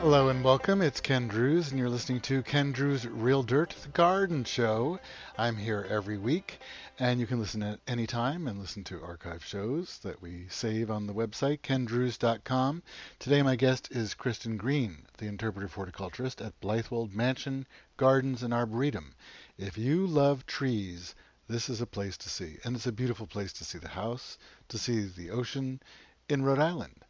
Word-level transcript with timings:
Hello 0.00 0.28
and 0.28 0.44
welcome. 0.44 0.80
It's 0.80 1.00
Ken 1.00 1.28
Druse, 1.28 1.70
and 1.70 1.78
you're 1.78 1.90
listening 1.90 2.20
to 2.20 2.44
Ken 2.44 2.72
Druse 2.72 3.04
Real 3.10 3.42
Dirt 3.42 3.74
the 3.82 3.88
Garden 3.88 4.44
Show. 4.44 5.00
I'm 5.36 5.56
here 5.56 5.84
every 5.90 6.16
week, 6.16 6.60
and 7.00 7.18
you 7.18 7.26
can 7.26 7.40
listen 7.40 7.64
at 7.64 7.80
any 7.88 8.06
time 8.06 8.46
and 8.46 8.60
listen 8.60 8.84
to 8.84 9.02
archive 9.02 9.44
shows 9.44 9.98
that 10.04 10.22
we 10.22 10.46
save 10.50 10.88
on 10.88 11.08
the 11.08 11.12
website, 11.12 11.62
kendruse.com. 11.62 12.84
Today, 13.18 13.42
my 13.42 13.56
guest 13.56 13.88
is 13.90 14.14
Kristin 14.14 14.56
Green, 14.56 14.98
the 15.18 15.26
interpretive 15.26 15.74
horticulturist 15.74 16.40
at 16.40 16.60
Blithewold 16.60 17.12
Mansion 17.12 17.66
Gardens 17.96 18.44
and 18.44 18.54
Arboretum. 18.54 19.16
If 19.58 19.76
you 19.76 20.06
love 20.06 20.46
trees, 20.46 21.16
this 21.48 21.68
is 21.68 21.80
a 21.80 21.86
place 21.86 22.16
to 22.18 22.28
see, 22.28 22.58
and 22.62 22.76
it's 22.76 22.86
a 22.86 22.92
beautiful 22.92 23.26
place 23.26 23.52
to 23.54 23.64
see 23.64 23.78
the 23.78 23.88
house, 23.88 24.38
to 24.68 24.78
see 24.78 25.00
the 25.08 25.30
ocean 25.30 25.82
in 26.28 26.44
Rhode 26.44 26.60
Island. 26.60 27.04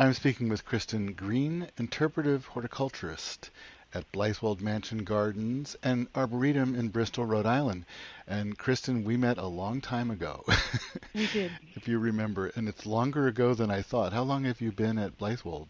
I'm 0.00 0.14
speaking 0.14 0.48
with 0.48 0.64
Kristin 0.64 1.14
Green, 1.14 1.68
interpretive 1.76 2.46
horticulturist 2.46 3.50
at 3.92 4.10
Blithewold 4.12 4.62
Mansion 4.62 5.04
Gardens 5.04 5.76
and 5.82 6.08
Arboretum 6.14 6.74
in 6.74 6.88
Bristol, 6.88 7.26
Rhode 7.26 7.44
Island. 7.44 7.84
And 8.26 8.58
Kristin, 8.58 9.04
we 9.04 9.18
met 9.18 9.36
a 9.36 9.44
long 9.44 9.82
time 9.82 10.10
ago. 10.10 10.42
We 11.14 11.26
did. 11.26 11.52
if 11.74 11.86
you 11.86 11.98
remember, 11.98 12.46
and 12.56 12.66
it's 12.66 12.86
longer 12.86 13.26
ago 13.26 13.52
than 13.52 13.70
I 13.70 13.82
thought. 13.82 14.14
How 14.14 14.22
long 14.22 14.44
have 14.44 14.62
you 14.62 14.72
been 14.72 14.96
at 14.96 15.18
Blithewold? 15.18 15.68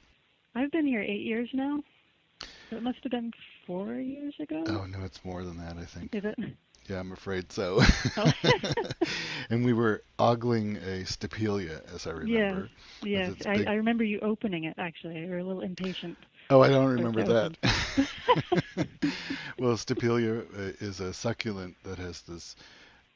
I've 0.55 0.71
been 0.71 0.87
here 0.87 1.03
eight 1.03 1.23
years 1.23 1.51
now. 1.53 1.83
So 2.69 2.77
it 2.77 2.85
must 2.85 2.99
have 3.03 3.11
been 3.11 3.33
four 3.67 3.95
years 3.95 4.35
ago. 4.39 4.63
Oh 4.69 4.87
no, 4.87 5.03
it's 5.05 5.25
more 5.25 5.43
than 5.43 5.57
that, 5.57 5.77
I 5.77 5.87
think. 5.87 6.15
Is 6.15 6.25
it? 6.25 6.39
Yeah, 6.89 6.99
I'm 7.01 7.13
afraid 7.13 7.53
so. 7.53 7.81
Oh. 8.17 8.33
and 9.51 9.65
we 9.65 9.73
were 9.73 10.03
ogling 10.19 10.77
a 10.77 11.05
stapelia, 11.05 11.83
as 11.95 12.07
I 12.07 12.11
remember. 12.11 12.71
yes, 13.03 13.33
it's 13.33 13.47
I, 13.47 13.53
big- 13.55 13.67
I 13.67 13.75
remember 13.75 14.05
you 14.05 14.19
opening 14.21 14.65
it 14.65 14.75
actually. 14.79 15.19
You 15.19 15.29
were 15.29 15.39
a 15.39 15.45
little 15.45 15.63
impatient. 15.63 16.19
Oh, 16.51 16.61
I 16.63 16.69
don't 16.69 16.87
remember 16.89 17.23
that. 17.25 17.57
well, 19.59 19.77
stapelia 19.77 20.41
uh, 20.55 20.73
is 20.81 21.01
a 21.01 21.13
succulent 21.13 21.77
that 21.85 21.99
has 21.99 22.23
this 22.23 22.57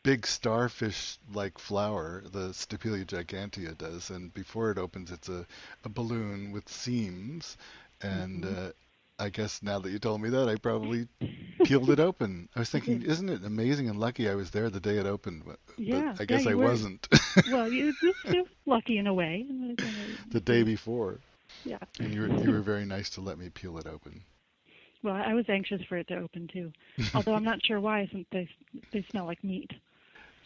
big 0.02 0.26
starfish-like 0.26 1.58
flower. 1.58 2.22
The 2.30 2.50
stapelia 2.52 3.04
gigantea 3.06 3.76
does, 3.76 4.10
and 4.10 4.32
before 4.34 4.70
it 4.70 4.78
opens, 4.78 5.10
it's 5.10 5.28
a, 5.28 5.46
a 5.84 5.88
balloon 5.88 6.52
with 6.52 6.68
seams. 6.68 7.56
And 8.02 8.44
Mm-hmm. 8.44 8.46
uh, 8.46 8.72
I 9.18 9.28
guess 9.30 9.62
now 9.62 9.78
that 9.80 9.90
you 9.90 9.98
told 9.98 10.20
me 10.22 10.28
that, 10.30 10.48
I 10.48 10.56
probably 10.56 11.08
peeled 11.64 11.90
it 11.90 12.00
open. 12.00 12.48
I 12.56 12.60
was 12.60 12.70
thinking, 12.70 13.02
isn't 13.02 13.28
it 13.28 13.44
amazing 13.44 13.88
and 13.88 13.98
lucky 13.98 14.28
I 14.28 14.34
was 14.34 14.50
there 14.50 14.70
the 14.70 14.80
day 14.80 14.98
it 14.98 15.06
opened? 15.06 15.44
But, 15.44 15.58
but 15.90 16.06
Yeah, 16.06 16.14
I 16.18 16.24
guess 16.26 16.46
yeah, 16.46 16.50
I 16.50 16.54
were. 16.54 16.64
wasn't 16.64 17.08
well, 17.46 17.68
you 17.68 17.94
you 18.00 18.14
you're 18.28 18.44
lucky 18.66 18.98
in 18.98 19.06
a 19.06 19.14
way. 19.14 19.46
the 20.30 20.40
day 20.40 20.62
before. 20.62 21.20
Yeah. 21.64 21.78
And 21.98 22.14
you 22.14 22.22
were, 22.22 22.30
you 22.42 22.50
were 22.50 22.60
very 22.62 22.84
nice 22.84 23.10
to 23.10 23.20
let 23.20 23.38
me 23.38 23.48
peel 23.50 23.78
it 23.78 23.86
open. 23.86 24.24
Well, 25.02 25.14
I 25.14 25.34
was 25.34 25.48
anxious 25.48 25.82
for 25.88 25.96
it 25.98 26.08
to 26.08 26.16
open 26.16 26.48
too. 26.48 26.72
Although 27.14 27.34
I'm 27.34 27.44
not 27.44 27.64
sure 27.64 27.80
why, 27.80 28.06
since 28.12 28.26
they 28.32 28.48
they 28.92 29.02
smell 29.10 29.26
like 29.26 29.42
meat, 29.44 29.70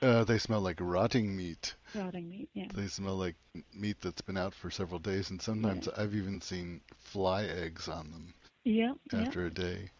Uh, 0.02 0.24
they 0.24 0.39
smell 0.39 0.61
like 0.61 0.78
rotting 0.80 1.36
meat. 1.36 1.74
rotting 1.94 2.28
meat. 2.30 2.48
Yeah. 2.55 2.69
They 2.72 2.89
smell 2.89 3.16
like 3.16 3.36
meat 3.74 4.00
that's 4.00 4.22
been 4.22 4.36
out 4.36 4.55
for 4.55 4.70
several 4.70 4.98
days, 5.00 5.30
and 5.30 5.41
sometimes 5.42 5.89
I've 5.89 6.14
even 6.14 6.41
seen 6.41 6.80
fly 6.96 7.44
eggs 7.44 7.89
on 7.89 8.11
them 8.11 8.34
Yeah. 8.64 8.92
Yeah. 9.12 9.20
after 9.20 9.47
a 9.47 9.51
day. 9.51 9.91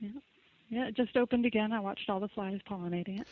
Yeah. 0.00 0.10
Yeah, 0.68 0.86
it 0.86 0.96
just 0.96 1.16
opened 1.16 1.46
again. 1.46 1.72
I 1.72 1.80
watched 1.80 2.08
all 2.08 2.20
the 2.20 2.28
flies 2.28 2.60
pollinating 2.68 3.20
it. 3.20 3.26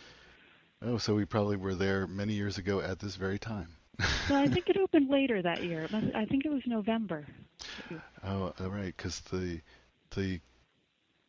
Oh, 0.83 0.99
so 0.99 1.15
we 1.15 1.25
probably 1.25 1.57
were 1.57 1.75
there 1.75 2.07
many 2.07 2.35
years 2.35 2.59
ago 2.59 2.81
at 2.81 2.99
this 2.99 3.17
very 3.17 3.39
time. 3.39 3.77
So 4.29 4.35
I 4.35 4.49
think 4.49 4.69
it 4.69 4.77
opened 4.79 5.09
later 5.11 5.43
that 5.43 5.63
year. 5.63 5.89
Must, 5.91 6.07
I 6.15 6.25
think 6.27 6.45
it 6.45 6.51
was 6.51 6.63
November. 6.67 7.27
Oh, 8.23 8.53
all 8.59 8.69
right, 8.71 8.95
because 8.97 9.21
the 9.21 9.61
the 10.15 10.41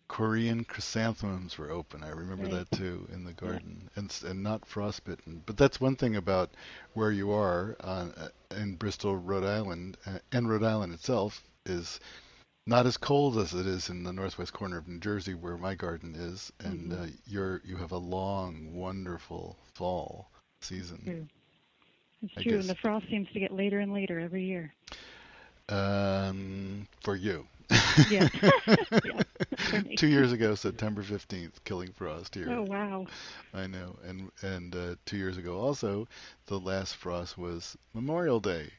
Korean 0.08 0.64
chrysanthemums 0.66 1.58
were 1.58 1.70
open. 1.72 2.04
I 2.04 2.10
remember 2.10 2.48
Right. 2.48 2.50
that 2.50 2.72
too 2.72 3.08
in 3.12 3.24
the 3.24 3.34
garden, 3.34 3.90
and 3.96 4.12
and 4.26 4.44
not 4.44 4.66
frostbitten. 4.66 5.44
But 5.46 5.58
that's 5.58 5.80
one 5.82 5.96
thing 5.96 6.16
about 6.16 6.56
where 6.94 7.12
you 7.12 7.32
are 7.32 7.76
on, 7.82 8.12
uh, 8.14 8.30
in 8.56 8.76
Bristol, 8.76 9.16
Rhode 9.18 9.44
Island, 9.46 9.98
uh, 10.06 10.20
and 10.32 10.50
Rhode 10.50 10.64
Island 10.64 10.94
itself 10.94 11.44
is 11.66 12.00
not 12.66 12.86
as 12.86 12.98
cold 12.98 13.38
as 13.38 13.54
it 13.54 13.66
is 13.68 13.90
in 13.90 14.04
the 14.04 14.14
northwest 14.14 14.54
corner 14.54 14.78
of 14.78 14.88
New 14.88 15.00
Jersey, 15.00 15.34
where 15.34 15.58
my 15.58 15.76
garden 15.76 16.16
is, 16.16 16.52
and 16.60 16.92
Mhm. 16.92 16.94
uh, 16.94 17.08
you're 17.26 17.62
you 17.66 17.78
have 17.78 17.92
a 17.92 17.98
long, 17.98 18.74
wonderful 18.74 19.58
fall 19.74 20.30
season. 20.62 21.02
True. 21.06 21.28
It's 22.22 22.34
I 22.38 22.44
true, 22.44 22.54
guess- 22.54 22.60
and 22.60 22.70
the 22.70 22.76
frost 22.76 23.08
seems 23.10 23.30
to 23.32 23.40
get 23.40 23.52
later 23.52 23.80
and 23.80 23.94
later 23.94 24.20
every 24.20 24.44
year. 24.46 24.74
Um, 25.70 26.88
for 27.02 27.16
you. 27.16 27.48
Yeah. 28.06 28.28
yeah. 29.04 29.22
Two 29.96 30.08
years 30.08 30.32
ago, 30.32 30.56
September 30.56 31.04
15th, 31.04 31.64
Killing 31.64 31.92
Frost 31.94 32.36
here. 32.36 32.48
Oh 32.50 32.64
wow. 32.64 33.08
I 33.54 33.68
know. 33.68 33.98
And 34.04 34.32
and 34.42 34.76
uh, 34.76 34.96
two 35.06 35.18
years 35.18 35.38
ago 35.38 35.60
also, 35.60 36.08
the 36.48 36.60
last 36.60 36.96
frost 36.96 37.38
was 37.38 37.78
Memorial 37.94 38.40
Day. 38.40 38.72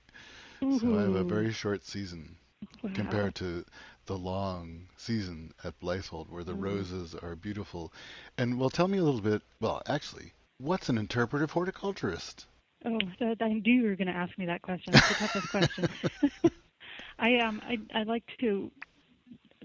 So 0.71 0.95
I 0.97 1.03
have 1.03 1.15
a 1.15 1.25
very 1.25 1.53
short 1.53 1.85
season 1.85 2.37
wow. 2.83 2.93
compared 2.95 3.35
to 3.37 3.65
the 4.07 4.17
long 4.19 4.89
season 4.97 5.53
at 5.65 5.79
Blithewold 5.81 6.29
where 6.29 6.45
the 6.45 6.55
Mhm. 6.55 6.55
roses 6.55 7.15
are 7.15 7.35
beautiful. 7.37 7.93
And 8.37 8.59
well, 8.59 8.71
tell 8.71 8.89
me 8.89 8.99
a 8.99 9.05
little 9.05 9.21
bit, 9.21 9.43
well, 9.61 9.83
actually, 9.87 10.33
what's 10.59 10.89
an 10.89 10.99
interpretive 10.99 11.51
horticulturist? 11.53 12.47
Oh, 12.85 13.01
that, 13.21 13.37
I 13.41 13.53
knew 13.53 13.83
you 13.83 13.89
were 13.89 13.97
going 13.97 14.09
to 14.09 14.13
ask 14.17 14.37
me 14.39 14.47
that 14.47 14.63
question. 14.63 14.95
It's 14.95 15.09
the 15.09 15.15
toughest 15.15 15.49
question. 15.49 15.89
I 17.19 17.39
um 17.39 17.61
I 17.65 17.79
I 17.95 18.03
like 18.05 18.25
to 18.41 18.71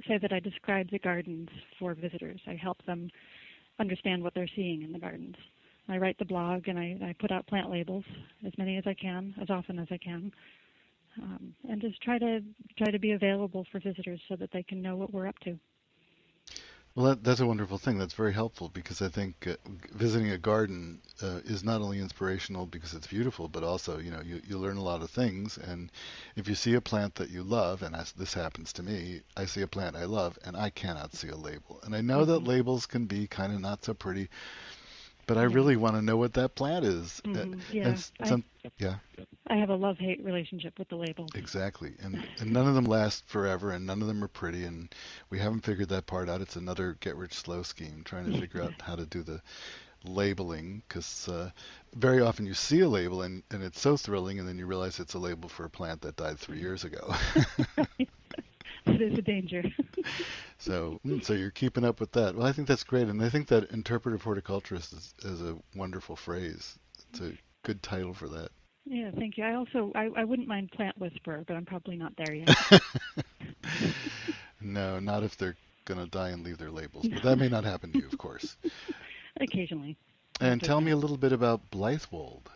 say 0.07 0.17
that 0.17 0.31
I 0.31 0.39
describe 0.39 0.89
the 0.89 0.99
gardens 0.99 1.49
for 1.79 1.93
visitors. 1.93 2.39
I 2.47 2.55
help 2.55 2.83
them 2.85 3.09
understand 3.79 4.23
what 4.23 4.33
they're 4.33 4.47
seeing 4.55 4.81
in 4.83 4.91
the 4.91 4.99
gardens. 4.99 5.35
I 5.89 5.97
write 5.97 6.17
the 6.17 6.25
blog 6.25 6.67
and 6.67 6.77
I, 6.79 6.97
I 7.03 7.13
put 7.19 7.31
out 7.31 7.47
plant 7.47 7.69
labels 7.69 8.05
as 8.45 8.53
many 8.57 8.77
as 8.77 8.85
I 8.85 8.93
can, 8.93 9.33
as 9.41 9.49
often 9.49 9.79
as 9.79 9.87
I 9.91 9.97
can, 9.97 10.31
um, 11.23 11.53
and 11.69 11.81
just 11.81 12.01
try 12.01 12.17
to 12.19 12.41
try 12.77 12.91
to 12.91 12.99
be 12.99 13.11
available 13.11 13.65
for 13.71 13.79
visitors 13.79 14.21
so 14.27 14.35
that 14.37 14.51
they 14.51 14.63
can 14.63 14.81
know 14.81 14.95
what 14.95 15.13
we're 15.13 15.27
up 15.27 15.39
to. 15.39 15.59
Well, 16.95 17.05
that, 17.07 17.23
that's 17.23 17.39
a 17.39 17.45
wonderful 17.47 17.77
thing. 17.77 17.97
That's 17.97 18.13
very 18.13 18.33
helpful 18.33 18.69
because 18.69 19.01
I 19.01 19.07
think 19.09 19.47
uh, 19.47 19.55
visiting 19.93 20.29
a 20.31 20.37
garden 20.37 21.01
uh, 21.21 21.39
is 21.45 21.63
not 21.63 21.81
only 21.81 21.99
inspirational 21.99 22.65
because 22.65 22.93
it's 22.93 23.07
beautiful, 23.07 23.47
but 23.47 23.63
also, 23.63 23.99
you 23.99 24.11
know, 24.11 24.21
you, 24.21 24.41
you 24.47 24.57
learn 24.57 24.77
a 24.77 24.83
lot 24.83 25.01
of 25.01 25.09
things. 25.09 25.57
And 25.57 25.91
if 26.35 26.47
you 26.47 26.55
see 26.55 26.73
a 26.75 26.81
plant 26.81 27.15
that 27.15 27.29
you 27.29 27.43
love, 27.43 27.81
and 27.83 27.95
as 27.95 28.11
this 28.11 28.33
happens 28.33 28.73
to 28.73 28.83
me, 28.83 29.21
I 29.37 29.45
see 29.45 29.61
a 29.61 29.67
plant 29.67 29.95
I 29.95 30.05
love 30.05 30.37
and 30.45 30.55
I 30.57 30.69
cannot 30.69 31.13
see 31.15 31.29
a 31.29 31.35
label. 31.35 31.79
And 31.83 31.95
I 31.95 32.01
know 32.01 32.25
that 32.25 32.39
Mhm. 32.39 32.47
labels 32.47 32.85
can 32.85 33.05
be 33.05 33.27
kind 33.27 33.53
of 33.53 33.61
not 33.61 33.83
so 33.85 33.93
pretty, 33.93 34.29
but 35.29 35.37
I 35.37 35.43
really 35.43 35.77
want 35.77 35.95
to 35.95 36.01
know 36.01 36.17
what 36.17 36.33
that 36.33 36.55
plant 36.55 36.85
is. 36.85 37.21
Uh, 37.35 37.39
Mhm, 37.39 37.61
yeah, 37.71 37.83
and 37.85 37.93
s- 37.93 38.11
I- 38.19 38.25
some, 38.29 38.43
yeah. 38.79 38.95
I 39.47 39.55
have 39.57 39.69
a 39.69 39.75
love-hate 39.75 40.23
relationship 40.23 40.79
with 40.79 40.89
the 40.89 40.97
label. 40.97 41.27
Exactly, 41.35 41.93
and 42.01 42.23
and 42.39 42.51
none 42.53 42.67
of 42.67 42.75
them 42.75 42.85
last 42.85 43.27
forever, 43.27 43.71
and 43.71 43.85
none 43.85 44.01
of 44.01 44.07
them 44.07 44.23
are 44.23 44.27
pretty, 44.29 44.65
and 44.65 44.93
we 45.29 45.39
haven't 45.39 45.65
figured 45.65 45.89
that 45.89 46.07
part 46.07 46.29
out. 46.29 46.41
It's 46.41 46.55
another 46.57 46.97
get-rich-slow 47.01 47.63
scheme, 47.63 48.03
trying 48.03 48.25
to 48.31 48.39
figure 48.39 48.61
out 48.61 48.73
how 48.81 48.95
to 48.95 49.05
do 49.05 49.23
the 49.23 49.41
labeling, 50.05 50.83
because 50.87 51.27
uh, 51.29 51.51
very 51.95 52.21
often 52.21 52.45
you 52.45 52.53
see 52.53 52.79
a 52.81 52.89
label 52.89 53.21
and 53.23 53.43
and 53.51 53.63
it's 53.63 53.79
so 53.81 53.97
thrilling, 53.97 54.39
and 54.39 54.47
then 54.47 54.57
you 54.59 54.65
realize 54.67 54.99
it's 54.99 55.13
a 55.15 55.19
label 55.19 55.49
for 55.49 55.65
a 55.65 55.69
plant 55.69 56.01
that 56.01 56.17
died 56.17 56.39
three 56.39 56.59
years 56.59 56.83
ago. 56.85 57.13
it 58.85 59.01
is 59.01 59.17
a 59.17 59.21
danger. 59.21 59.63
so 60.59 60.99
mm, 61.05 61.23
so 61.23 61.33
you're 61.33 61.51
keeping 61.51 61.85
up 61.85 61.99
with 61.99 62.11
that. 62.11 62.35
Well, 62.35 62.45
I 62.45 62.51
think 62.51 62.67
that's 62.67 62.83
great, 62.83 63.07
and 63.07 63.21
I 63.23 63.29
think 63.29 63.47
that 63.47 63.71
interpretive 63.71 64.21
horticulturist 64.21 64.93
is, 64.93 65.13
is 65.23 65.41
a 65.41 65.57
wonderful 65.75 66.15
phrase. 66.15 66.77
It's 67.09 67.21
a 67.21 67.31
good 67.63 67.81
title 67.81 68.13
for 68.13 68.27
that. 68.27 68.49
yeah, 68.85 69.11
thank 69.17 69.37
you. 69.37 69.43
I 69.45 69.55
also 69.55 69.91
I, 69.95 70.09
I 70.15 70.23
wouldn't 70.25 70.47
mind 70.47 70.71
plant 70.71 70.97
whisperer, 70.97 71.43
but 71.47 71.55
I'm 71.55 71.65
probably 71.65 71.95
not 71.95 72.13
there 72.17 72.35
yet. 72.35 72.55
no, 74.61 74.99
not 74.99 75.23
if 75.23 75.37
they're 75.37 75.55
going 75.85 75.99
to 75.99 76.07
die 76.07 76.29
and 76.29 76.43
leave 76.43 76.57
their 76.57 76.71
labels, 76.71 77.07
but 77.07 77.23
that 77.23 77.37
may 77.37 77.47
not 77.49 77.63
happen 77.63 77.91
to 77.93 77.99
you, 77.99 78.05
of 78.05 78.17
course. 78.17 78.57
Occasionally. 79.41 79.97
And 80.41 80.61
tell 80.61 80.81
me 80.81 80.91
a 80.91 80.97
little 80.97 81.17
bit 81.17 81.33
about 81.33 81.69
Blithewold. 81.71 82.47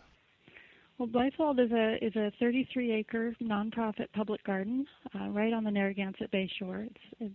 Well, 0.98 1.08
Blithewold 1.08 1.58
is 1.58 1.72
a 1.72 2.04
is 2.04 2.14
a 2.16 2.32
33 2.38 2.92
acre 2.92 3.34
nonprofit 3.42 4.06
public 4.14 4.44
garden 4.44 4.86
uh, 5.14 5.28
right 5.28 5.52
on 5.52 5.64
the 5.64 5.70
Narragansett 5.70 6.30
Bay 6.30 6.48
shore. 6.58 6.86
It's 6.86 7.20
a 7.20 7.30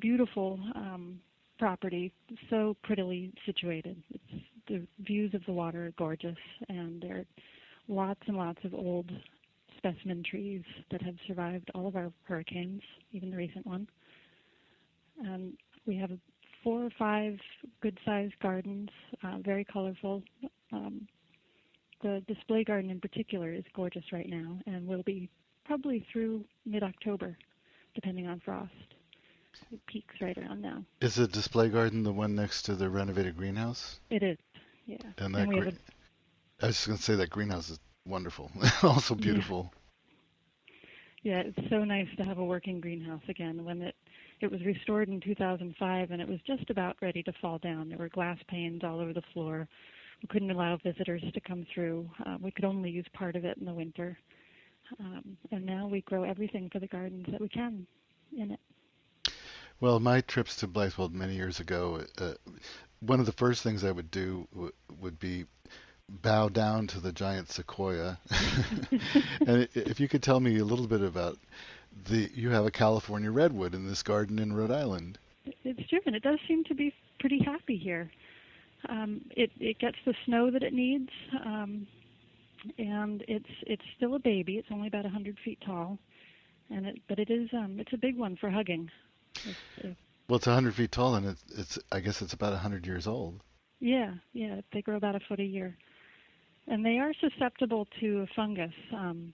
beautiful 0.00 0.58
um, 0.74 1.20
property, 1.58 2.12
so 2.50 2.76
prettily 2.82 3.32
situated. 3.46 3.96
It's, 4.10 4.44
the 4.68 4.86
views 5.04 5.32
of 5.34 5.42
the 5.46 5.52
water 5.52 5.86
are 5.86 5.92
gorgeous, 5.96 6.36
and 6.68 7.00
there 7.00 7.18
are 7.18 7.24
lots 7.88 8.20
and 8.26 8.36
lots 8.36 8.58
of 8.64 8.74
old 8.74 9.10
specimen 9.78 10.22
trees 10.28 10.62
that 10.90 11.00
have 11.02 11.14
survived 11.26 11.70
all 11.74 11.86
of 11.86 11.96
our 11.96 12.12
hurricanes, 12.24 12.82
even 13.12 13.30
the 13.30 13.36
recent 13.36 13.66
one. 13.66 13.88
And 15.24 15.54
we 15.86 15.96
have 15.96 16.10
four 16.62 16.84
or 16.84 16.90
five 16.98 17.38
good-sized 17.80 18.34
gardens, 18.42 18.90
uh, 19.22 19.38
very 19.44 19.64
colorful. 19.64 20.22
Um, 20.72 21.06
the 22.02 22.22
display 22.28 22.62
garden 22.62 22.90
in 22.90 23.00
particular 23.00 23.52
is 23.52 23.64
gorgeous 23.74 24.04
right 24.12 24.28
now 24.28 24.58
and 24.66 24.86
will 24.86 25.02
be 25.02 25.28
probably 25.64 26.04
through 26.12 26.44
mid-October. 26.66 27.36
depending 27.94 28.28
on 28.28 28.40
frost. 28.44 28.97
It 29.72 29.84
peaks 29.86 30.14
right 30.20 30.36
around 30.38 30.62
now. 30.62 30.84
Is 31.00 31.14
the 31.16 31.26
display 31.26 31.68
garden 31.68 32.02
the 32.02 32.12
one 32.12 32.34
next 32.34 32.62
to 32.62 32.74
the 32.74 32.88
renovated 32.88 33.36
greenhouse? 33.36 33.98
It 34.10 34.22
is, 34.22 34.38
yeah. 34.86 34.96
And 35.18 35.34
that 35.34 35.48
And 35.48 35.52
gre- 35.52 35.68
I 36.62 36.66
was 36.66 36.76
just 36.76 36.86
going 36.86 36.96
to 36.98 37.02
say 37.02 37.14
that 37.16 37.30
greenhouse 37.30 37.70
is 37.70 37.78
wonderful, 38.06 38.50
also 38.82 39.14
Yeah. 39.14 39.22
beautiful. 39.22 39.72
Yeah, 41.22 41.40
it's 41.40 41.68
so 41.70 41.84
nice 41.84 42.08
to 42.16 42.24
have 42.24 42.38
a 42.38 42.44
working 42.44 42.80
greenhouse 42.80 43.22
again. 43.28 43.64
When 43.64 43.82
it 43.82 43.94
it 44.40 44.50
was 44.50 44.64
restored 44.64 45.08
in 45.08 45.20
2005, 45.20 46.10
and 46.12 46.22
it 46.22 46.28
was 46.28 46.40
just 46.46 46.70
about 46.70 46.96
ready 47.02 47.22
to 47.24 47.32
fall 47.40 47.58
down. 47.58 47.88
There 47.88 47.98
were 47.98 48.08
glass 48.08 48.38
panes 48.48 48.82
all 48.84 49.00
over 49.00 49.12
the 49.12 49.22
floor. 49.32 49.68
We 50.22 50.28
couldn't 50.28 50.50
allow 50.50 50.76
visitors 50.76 51.22
to 51.34 51.40
come 51.40 51.66
through. 51.74 52.08
Uh, 52.24 52.36
we 52.40 52.50
could 52.52 52.64
only 52.64 52.90
use 52.90 53.06
part 53.12 53.34
of 53.36 53.44
it 53.44 53.56
in 53.58 53.66
the 53.66 53.74
winter. 53.74 54.16
Um, 55.00 55.36
and 55.50 55.66
now 55.66 55.88
we 55.88 56.02
grow 56.02 56.22
everything 56.22 56.68
for 56.70 56.78
the 56.78 56.86
gardens 56.86 57.26
that 57.30 57.40
we 57.40 57.48
can 57.48 57.86
in 58.36 58.52
it. 58.52 58.60
Well, 59.80 60.00
my 60.00 60.22
trips 60.22 60.56
to 60.56 60.68
Blithewold 60.68 61.12
many 61.12 61.36
years 61.36 61.60
ago, 61.60 62.04
uh, 62.18 62.34
one 63.00 63.20
of 63.20 63.26
the 63.26 63.32
first 63.32 63.62
things 63.62 63.84
I 63.84 63.92
would 63.92 64.10
do 64.10 64.48
w- 64.52 64.72
would 65.00 65.20
be 65.20 65.44
bow 66.08 66.48
down 66.48 66.88
to 66.88 67.00
the 67.00 67.12
giant 67.12 67.48
sequoia. 67.48 68.18
and 69.46 69.68
if 69.74 70.00
you 70.00 70.08
could 70.08 70.22
tell 70.22 70.40
me 70.40 70.58
a 70.58 70.64
little 70.64 70.88
bit 70.88 71.00
about 71.00 71.38
the, 72.06 72.28
you 72.34 72.50
have 72.50 72.66
a 72.66 72.72
California 72.72 73.30
redwood 73.30 73.74
in 73.74 73.86
this 73.86 74.02
garden 74.02 74.40
in 74.40 74.52
Rhode 74.52 74.72
Island. 74.72 75.18
It's 75.64 75.88
true, 75.88 76.00
and 76.06 76.16
it 76.16 76.22
does 76.22 76.38
seem 76.48 76.64
to 76.64 76.74
be 76.74 76.92
pretty 77.20 77.38
happy 77.38 77.76
here. 77.76 78.10
Um, 78.88 79.22
it 79.30 79.50
it 79.58 79.78
gets 79.78 79.96
the 80.04 80.14
snow 80.24 80.50
that 80.50 80.62
it 80.62 80.72
needs, 80.72 81.10
um, 81.44 81.86
and 82.78 83.24
it's 83.26 83.48
it's 83.66 83.82
still 83.96 84.14
a 84.14 84.18
baby. 84.18 84.56
It's 84.56 84.68
only 84.70 84.88
about 84.88 85.04
100 85.04 85.36
feet 85.44 85.58
tall, 85.64 85.98
and 86.70 86.86
it 86.86 87.00
but 87.08 87.18
it 87.18 87.30
is 87.30 87.48
um, 87.52 87.78
it's 87.80 87.92
a 87.92 87.96
big 87.96 88.16
one 88.16 88.36
for 88.36 88.50
hugging. 88.50 88.90
Well, 90.28 90.36
it's 90.36 90.46
100 90.46 90.74
feet 90.74 90.92
tall, 90.92 91.14
and 91.14 91.26
it's, 91.26 91.44
it's 91.56 91.78
I 91.90 92.00
guess 92.00 92.20
it's 92.20 92.34
about 92.34 92.52
100 92.52 92.86
years 92.86 93.06
old. 93.06 93.42
yeah, 93.80 94.12
yeah, 94.32 94.60
they 94.72 94.82
grow 94.82 94.96
about 94.96 95.14
a 95.14 95.20
foot 95.20 95.40
a 95.40 95.44
year, 95.44 95.76
and 96.66 96.84
they 96.84 96.98
are 96.98 97.12
susceptible 97.20 97.86
to 98.00 98.26
fungus 98.36 98.72
um, 98.92 99.32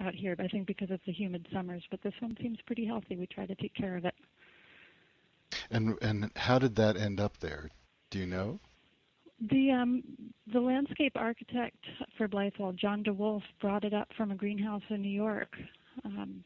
out 0.00 0.14
here. 0.14 0.34
I 0.38 0.48
think 0.48 0.66
because 0.66 0.90
of 0.90 1.00
the 1.06 1.12
humid 1.12 1.46
summers, 1.52 1.84
but 1.90 2.02
this 2.02 2.14
one 2.20 2.36
seems 2.40 2.58
pretty 2.66 2.84
healthy. 2.84 3.16
We 3.16 3.26
try 3.26 3.46
to 3.46 3.54
take 3.54 3.74
care 3.74 3.96
of 3.96 4.04
it. 4.04 4.14
And 5.70 5.96
and 6.02 6.30
how 6.36 6.58
did 6.58 6.74
that 6.76 6.96
end 6.96 7.20
up 7.20 7.38
there? 7.38 7.70
Do 8.10 8.18
you 8.18 8.26
know? 8.26 8.58
The 9.50 9.70
um, 9.70 10.02
the 10.52 10.60
landscape 10.60 11.12
architect 11.16 11.84
for 12.16 12.28
Blithewold, 12.28 12.76
John 12.76 13.04
DeWolf, 13.04 13.42
brought 13.60 13.84
it 13.84 13.94
up 13.94 14.08
from 14.16 14.30
a 14.30 14.34
greenhouse 14.34 14.82
in 14.90 15.02
New 15.02 15.08
York, 15.08 15.56
um, 16.04 16.42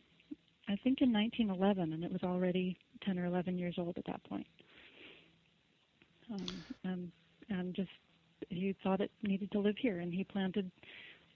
I 0.68 0.76
think 0.82 1.00
in 1.00 1.12
1911, 1.12 1.92
and 1.92 2.04
it 2.04 2.12
was 2.12 2.22
already 2.22 2.76
10 3.02 3.18
or 3.18 3.26
11 3.26 3.58
years 3.58 3.74
old 3.78 3.96
at 3.98 4.04
that 4.06 4.22
point. 4.24 4.46
Um, 6.32 6.64
and 6.84 7.10
and 7.48 7.74
just 7.74 7.88
he 8.50 8.74
thought 8.82 9.00
it 9.00 9.10
needed 9.22 9.50
to 9.52 9.60
live 9.60 9.76
here, 9.78 10.00
and 10.00 10.12
he 10.12 10.24
planted 10.24 10.70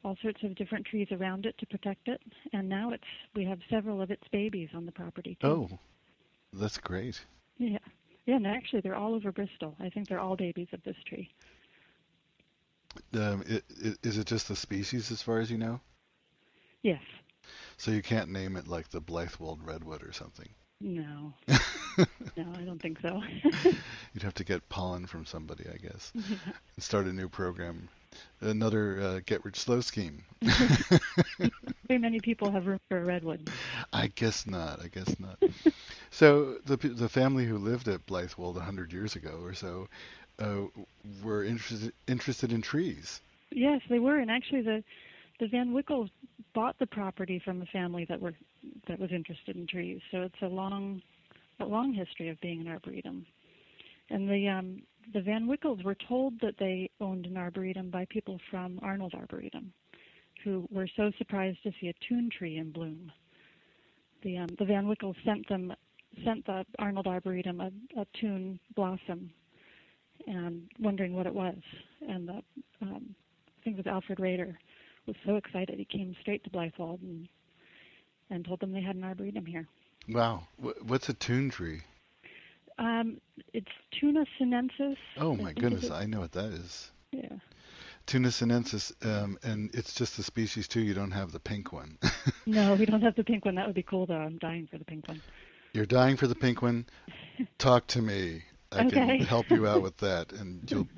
all 0.04 0.16
sorts 0.22 0.42
of 0.42 0.54
different 0.56 0.84
trees 0.86 1.08
around 1.12 1.46
it 1.46 1.56
to 1.58 1.66
protect 1.66 2.08
it. 2.08 2.20
And 2.52 2.68
now 2.68 2.90
it's 2.90 3.04
we 3.34 3.44
have 3.44 3.58
several 3.70 4.02
of 4.02 4.10
its 4.10 4.24
babies 4.32 4.68
on 4.74 4.84
the 4.86 4.92
property 4.92 5.36
too. 5.40 5.68
Oh, 5.72 5.78
that's 6.52 6.78
great. 6.78 7.20
yeah, 7.58 7.78
yeah. 8.26 8.36
And 8.36 8.46
actually, 8.46 8.80
they're 8.82 8.94
all 8.96 9.14
over 9.14 9.32
Bristol. 9.32 9.74
I 9.80 9.88
think 9.88 10.08
they're 10.08 10.20
all 10.20 10.36
babies 10.36 10.68
of 10.72 10.82
this 10.84 10.96
tree. 11.06 11.30
Um, 13.14 13.42
i 13.48 13.54
i 13.86 13.94
is 14.02 14.18
it 14.18 14.26
just 14.26 14.48
the 14.48 14.56
species 14.56 15.10
as 15.10 15.22
far 15.22 15.40
as 15.40 15.50
you 15.50 15.58
know? 15.58 15.80
Yes. 16.82 17.00
So 17.76 17.90
you 17.90 18.02
can't 18.02 18.30
name 18.30 18.56
it 18.56 18.68
like 18.68 18.88
the 18.88 19.00
Blithewold 19.00 19.58
redwood 19.64 20.02
or 20.02 20.12
something. 20.12 20.48
No. 20.80 21.32
no, 21.48 22.46
I 22.56 22.62
don't 22.62 22.82
think 22.82 22.98
so. 23.00 23.22
You'd 24.12 24.22
have 24.22 24.34
to 24.34 24.44
get 24.44 24.68
pollen 24.68 25.06
from 25.06 25.24
somebody, 25.24 25.64
I 25.72 25.76
guess, 25.76 26.12
and 26.14 26.32
start 26.78 27.06
a 27.06 27.12
new 27.12 27.28
program. 27.28 27.88
Another 28.40 29.00
uh, 29.00 29.20
get 29.24 29.44
rich 29.44 29.58
slow 29.58 29.80
scheme. 29.80 30.24
Very 31.88 31.98
many 31.98 32.20
people 32.20 32.50
have 32.50 32.66
room 32.66 32.80
for 32.88 32.98
a 32.98 33.04
redwood. 33.04 33.48
I 33.92 34.08
guess 34.08 34.46
not. 34.46 34.80
I 34.82 34.88
guess 34.88 35.18
not. 35.20 35.38
so 36.10 36.56
the 36.66 36.76
the 36.76 37.08
family 37.08 37.46
who 37.46 37.58
lived 37.58 37.88
at 37.88 38.04
Blithewold 38.06 38.56
a 38.56 38.60
hundred 38.60 38.92
years 38.92 39.16
ago 39.16 39.38
or 39.42 39.54
so 39.54 39.88
uh, 40.40 40.62
were 41.22 41.44
interested 41.44 41.92
interested 42.06 42.52
in 42.52 42.60
trees. 42.60 43.20
Yes, 43.50 43.80
they 43.88 43.98
were, 43.98 44.18
and 44.18 44.30
actually 44.30 44.62
the 44.62 44.82
the 45.42 45.48
Van 45.48 45.72
Wickles 45.74 46.08
bought 46.54 46.78
the 46.78 46.86
property 46.86 47.42
from 47.44 47.62
a 47.62 47.66
family 47.66 48.06
that 48.08 48.20
were 48.20 48.34
that 48.86 49.00
was 49.00 49.10
interested 49.10 49.56
in 49.56 49.66
trees. 49.66 50.00
So 50.12 50.22
it's 50.22 50.40
a 50.42 50.46
long 50.46 51.02
a 51.58 51.64
long 51.64 51.92
history 51.92 52.28
of 52.28 52.40
being 52.40 52.60
an 52.60 52.68
arboretum. 52.68 53.26
And 54.08 54.28
the 54.28 54.48
um, 54.48 54.82
the 55.12 55.20
Van 55.20 55.48
Wickles 55.48 55.82
were 55.82 55.96
told 56.08 56.34
that 56.42 56.54
they 56.60 56.88
owned 57.00 57.26
an 57.26 57.36
arboretum 57.36 57.90
by 57.90 58.06
people 58.08 58.38
from 58.52 58.78
Arnold 58.82 59.14
Arboretum, 59.14 59.72
who 60.44 60.68
were 60.70 60.88
so 60.96 61.10
surprised 61.18 61.58
to 61.64 61.72
see 61.80 61.88
a 61.88 61.94
toon 62.08 62.30
tree 62.30 62.58
in 62.58 62.70
bloom. 62.70 63.10
The 64.22 64.38
um, 64.38 64.48
the 64.60 64.64
Van 64.64 64.86
Wickles 64.86 65.16
sent 65.24 65.48
them 65.48 65.74
sent 66.24 66.46
the 66.46 66.64
Arnold 66.78 67.08
Arboretum 67.08 67.60
a, 67.60 67.72
a 68.00 68.06
toon 68.20 68.60
blossom, 68.76 69.28
and 70.28 70.68
wondering 70.78 71.16
what 71.16 71.26
it 71.26 71.34
was. 71.34 71.58
And 72.08 72.28
the 72.28 72.42
um, 72.80 73.16
I 73.58 73.64
think 73.64 73.76
it 73.76 73.84
was 73.84 73.92
Alfred 73.92 74.18
Rehder 74.18 74.54
was 75.06 75.16
so 75.26 75.36
excited 75.36 75.78
he 75.78 75.84
came 75.84 76.14
straight 76.20 76.44
to 76.44 76.50
Blithewold 76.50 77.02
and 77.02 77.28
and 78.30 78.44
told 78.44 78.60
them 78.60 78.72
they 78.72 78.80
had 78.80 78.96
an 78.96 79.04
arboretum 79.04 79.44
here. 79.44 79.66
Wow. 80.08 80.44
What's 80.58 81.08
a 81.08 81.14
toon 81.14 81.50
tree? 81.50 81.82
Um, 82.78 83.20
it's 83.52 83.68
Toona 83.94 84.24
sinensis. 84.38 84.96
Oh 85.18 85.36
my 85.36 85.52
goodness, 85.52 85.90
I 85.90 86.06
know 86.06 86.20
what 86.20 86.32
that 86.32 86.52
is. 86.52 86.90
Yeah. 87.12 87.36
Toona 88.06 88.32
sinensis, 88.32 88.92
um, 89.04 89.38
and 89.42 89.72
it's 89.74 89.94
just 89.94 90.16
the 90.16 90.22
species 90.22 90.66
too. 90.66 90.80
You 90.80 90.94
don't 90.94 91.12
have 91.12 91.32
the 91.32 91.40
pink 91.40 91.72
one. 91.72 91.98
No, 92.44 92.74
we 92.74 92.86
don't 92.86 93.02
have 93.02 93.14
the 93.14 93.22
pink 93.22 93.44
one. 93.44 93.54
That 93.54 93.66
would 93.66 93.76
be 93.76 93.84
cool 93.84 94.04
though. 94.04 94.16
I'm 94.16 94.38
dying 94.38 94.66
for 94.66 94.76
the 94.76 94.84
pink 94.84 95.06
one. 95.06 95.22
You're 95.74 95.86
dying 95.86 96.16
for 96.16 96.26
the 96.26 96.34
pink 96.34 96.60
one. 96.60 96.86
Talk 97.58 97.86
to 97.88 98.02
me. 98.02 98.42
I 98.72 98.90
can 98.90 99.20
help 99.20 99.48
you 99.48 99.68
out 99.68 99.82
with 99.86 99.96
that, 99.98 100.32
and 100.32 100.68
you'll. 100.68 100.88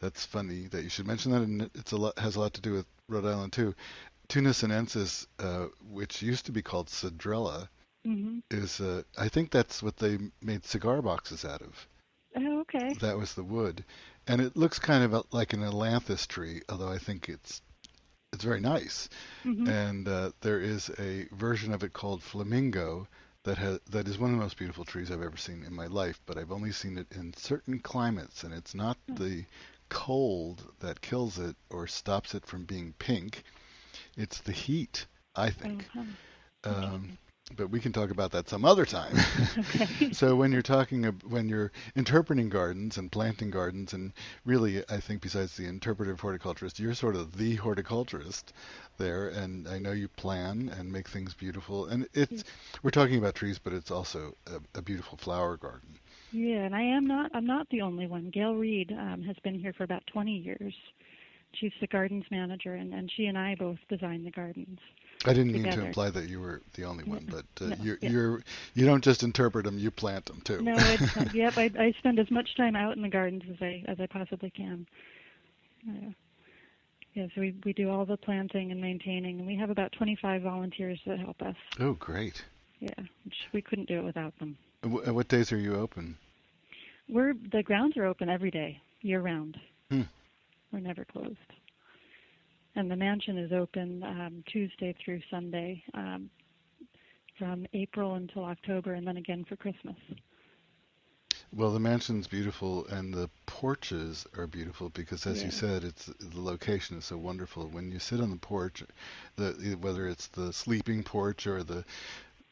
That's 0.00 0.26
funny 0.26 0.66
that 0.72 0.82
you 0.82 0.88
should 0.88 1.06
mention 1.06 1.30
that, 1.30 1.42
and 1.42 1.70
it's 1.76 1.92
a 1.92 1.96
lot 1.96 2.18
has 2.18 2.34
a 2.34 2.40
lot 2.40 2.54
to 2.54 2.60
do 2.60 2.72
with 2.72 2.86
Rhode 3.12 3.26
Island 3.26 3.52
too. 3.52 3.74
Toona 4.28 4.54
sinensis, 4.54 5.26
uh, 5.38 5.66
which 5.90 6.22
used 6.22 6.46
to 6.46 6.52
be 6.52 6.62
called 6.62 6.88
cedrela, 6.88 7.68
hmm 8.04 8.40
is 8.50 8.80
uh, 8.80 9.02
I 9.18 9.28
think 9.28 9.50
that's 9.50 9.82
what 9.82 9.96
they 9.98 10.18
made 10.40 10.64
cigar 10.64 11.02
boxes 11.02 11.44
out 11.44 11.62
of. 11.62 11.86
Oh, 12.36 12.60
okay. 12.60 12.94
That 13.00 13.18
was 13.18 13.34
the 13.34 13.44
wood, 13.44 13.84
and 14.26 14.40
it 14.40 14.56
looks 14.56 14.78
kind 14.78 15.04
of 15.04 15.26
like 15.32 15.52
an 15.52 15.60
ailanthus 15.62 16.26
tree, 16.26 16.62
although 16.68 16.88
I 16.88 16.98
think 16.98 17.28
it's 17.28 17.60
it's 18.32 18.44
very 18.44 18.60
nice. 18.60 19.08
hmm 19.44 19.66
And 19.66 20.08
uh, 20.08 20.32
there 20.40 20.60
is 20.60 20.90
a 20.98 21.24
version 21.32 21.72
of 21.74 21.82
it 21.84 21.92
called 21.92 22.22
flamingo 22.22 23.08
that 23.44 23.58
has 23.58 23.80
that 23.90 24.08
is 24.08 24.18
one 24.18 24.30
of 24.30 24.36
the 24.36 24.42
most 24.42 24.56
beautiful 24.56 24.84
trees 24.84 25.10
I've 25.10 25.22
ever 25.22 25.36
seen 25.36 25.64
in 25.64 25.74
my 25.74 25.86
life. 25.86 26.20
But 26.26 26.38
I've 26.38 26.52
only 26.52 26.72
seen 26.72 26.98
it 26.98 27.08
in 27.12 27.34
certain 27.34 27.78
climates, 27.80 28.44
and 28.44 28.54
it's 28.54 28.74
not 28.74 28.98
Hmm. 29.08 29.16
the 29.16 29.44
cold 29.92 30.72
that 30.80 31.00
kills 31.02 31.38
it 31.38 31.56
or 31.70 31.86
stops 31.86 32.34
it 32.34 32.46
from 32.46 32.64
being 32.64 32.94
pink. 32.98 33.44
It's 34.16 34.40
the 34.40 34.52
heat, 34.52 35.06
I 35.36 35.50
Oh, 35.64 35.68
think. 35.68 35.90
huh. 35.92 36.04
Um, 36.64 37.12
but 37.56 37.68
we 37.70 37.80
can 37.80 37.92
talk 37.92 38.10
about 38.10 38.32
that 38.32 38.48
some 38.48 38.64
other 38.64 38.86
time. 38.86 39.16
Okay. 39.58 39.88
so 40.12 40.36
when 40.36 40.52
you're 40.52 40.62
talking 40.62 41.04
when 41.28 41.48
you're 41.48 41.72
interpreting 41.96 42.48
gardens 42.48 42.98
and 42.98 43.12
planting 43.12 43.50
gardens 43.50 43.92
and 43.94 44.12
really 44.44 44.84
I 44.88 45.00
think 45.00 45.22
besides 45.22 45.56
the 45.56 45.66
interpretive 45.66 46.20
horticulturist 46.20 46.78
you're 46.80 46.94
sort 46.94 47.16
of 47.16 47.36
the 47.36 47.56
horticulturist 47.56 48.52
there 48.98 49.28
and 49.28 49.68
I 49.68 49.78
know 49.78 49.92
you 49.92 50.08
plan 50.08 50.68
and 50.76 50.92
make 50.92 51.08
things 51.08 51.34
beautiful 51.34 51.86
and 51.86 52.08
it's 52.14 52.44
we're 52.82 52.90
talking 52.90 53.18
about 53.18 53.34
trees 53.34 53.58
but 53.58 53.72
it's 53.72 53.90
also 53.90 54.36
a, 54.46 54.78
a 54.78 54.82
beautiful 54.82 55.18
flower 55.18 55.56
garden. 55.56 55.98
Yeah, 56.32 56.60
and 56.60 56.74
I 56.74 56.82
am 56.82 57.06
not. 57.06 57.30
I'm 57.34 57.46
not 57.46 57.68
the 57.70 57.82
only 57.82 58.06
one. 58.06 58.30
Gail 58.30 58.54
Reed 58.54 58.92
um, 58.92 59.22
has 59.22 59.36
been 59.44 59.54
here 59.54 59.72
for 59.72 59.84
about 59.84 60.02
20 60.06 60.32
years. 60.32 60.74
She's 61.54 61.72
the 61.80 61.86
gardens 61.86 62.24
manager, 62.30 62.74
and, 62.74 62.94
and 62.94 63.12
she 63.14 63.26
and 63.26 63.36
I 63.36 63.54
both 63.54 63.78
design 63.90 64.24
the 64.24 64.30
gardens. 64.30 64.78
I 65.24 65.34
didn't 65.34 65.52
mean 65.52 65.70
to 65.70 65.84
imply 65.84 66.10
that 66.10 66.28
you 66.28 66.40
were 66.40 66.62
the 66.74 66.84
only 66.84 67.04
one 67.04 67.28
but 67.30 67.44
uh, 67.64 67.68
No, 67.68 67.76
you're, 67.82 67.98
yeah. 68.00 68.10
you're 68.10 68.42
you 68.74 68.86
don't 68.86 69.04
just 69.04 69.22
interpret 69.22 69.64
them 69.64 69.78
you 69.78 69.90
plant 69.90 70.24
them 70.24 70.40
too. 70.40 70.60
No, 70.62 70.74
it's, 70.76 71.34
yep. 71.34 71.56
I, 71.56 71.70
I 71.78 71.94
spend 71.98 72.18
as 72.18 72.30
much 72.30 72.56
time 72.56 72.74
out 72.74 72.96
in 72.96 73.02
the 73.02 73.08
gardens 73.08 73.42
as 73.48 73.56
I 73.60 73.84
as 73.86 74.00
I 74.00 74.06
possibly 74.06 74.50
can. 74.50 74.86
Uh, 75.88 76.10
yeah, 77.14 77.26
so 77.34 77.40
we 77.40 77.54
we 77.64 77.72
do 77.72 77.90
all 77.90 78.04
the 78.04 78.16
planting 78.16 78.72
and 78.72 78.80
maintaining, 78.80 79.38
and 79.38 79.46
we 79.46 79.56
have 79.56 79.70
about 79.70 79.92
25 79.92 80.42
volunteers 80.42 80.98
that 81.06 81.18
help 81.18 81.40
us. 81.42 81.56
oh 81.78 81.92
great. 81.92 82.42
Yeah, 82.80 82.94
which 83.24 83.36
we 83.52 83.62
couldn't 83.62 83.86
do 83.86 83.98
it 83.98 84.04
without 84.04 84.36
them. 84.40 84.56
What 84.82 85.28
days 85.28 85.52
are 85.52 85.58
you 85.58 85.76
open? 85.76 86.16
We're 87.08 87.34
the 87.52 87.62
grounds 87.62 87.96
are 87.96 88.04
open 88.04 88.28
every 88.28 88.50
day, 88.50 88.80
year 89.00 89.20
round. 89.20 89.56
Hmm. 89.90 90.02
We're 90.72 90.80
never 90.80 91.04
closed. 91.04 91.36
And 92.74 92.90
the 92.90 92.96
mansion 92.96 93.36
is 93.38 93.52
open 93.52 94.02
um, 94.02 94.42
Tuesday 94.50 94.94
through 95.04 95.20
Sunday 95.30 95.84
um, 95.94 96.30
from 97.38 97.66
April 97.74 98.14
until 98.14 98.44
October, 98.44 98.94
and 98.94 99.06
then 99.06 99.18
again 99.18 99.44
for 99.48 99.56
Christmas. 99.56 99.96
Well, 101.54 101.70
the 101.70 101.80
mansion's 101.80 102.26
beautiful, 102.26 102.86
and 102.86 103.12
the 103.12 103.28
porches 103.44 104.26
are 104.38 104.46
beautiful 104.46 104.88
because, 104.88 105.26
as 105.26 105.40
Yeah. 105.40 105.46
you 105.46 105.50
said, 105.50 105.84
it's 105.84 106.06
the 106.06 106.40
location 106.40 106.96
is 106.96 107.04
so 107.04 107.18
wonderful. 107.18 107.68
When 107.68 107.92
you 107.92 107.98
sit 107.98 108.20
on 108.20 108.30
the 108.30 108.38
porch, 108.38 108.82
the 109.36 109.76
whether 109.78 110.08
it's 110.08 110.28
the 110.28 110.50
sleeping 110.52 111.02
porch 111.02 111.46
or 111.46 111.62
the 111.62 111.84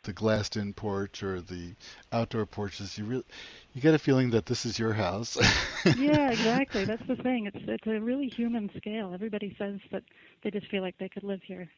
the 0.02 0.12
glassed-in 0.12 0.72
porch 0.72 1.22
or 1.22 1.40
the 1.40 1.74
outdoor 2.12 2.46
porches, 2.46 2.96
you 2.98 3.04
really 3.04 3.24
you 3.74 3.80
get 3.80 3.94
a 3.94 3.98
feeling 3.98 4.30
that 4.30 4.46
this 4.46 4.64
is 4.64 4.78
your 4.78 4.92
house. 4.92 5.36
yeah, 5.96 6.30
exactly. 6.30 6.84
That's 6.84 7.06
the 7.06 7.16
thing. 7.16 7.46
It's 7.46 7.58
it's 7.66 7.86
a 7.86 8.00
really 8.00 8.28
human 8.28 8.70
scale. 8.76 9.12
Everybody 9.14 9.54
says 9.58 9.80
that 9.92 10.02
they 10.42 10.50
just 10.50 10.68
feel 10.68 10.82
like 10.82 10.96
they 10.98 11.08
could 11.08 11.24
live 11.24 11.42
here. 11.42 11.68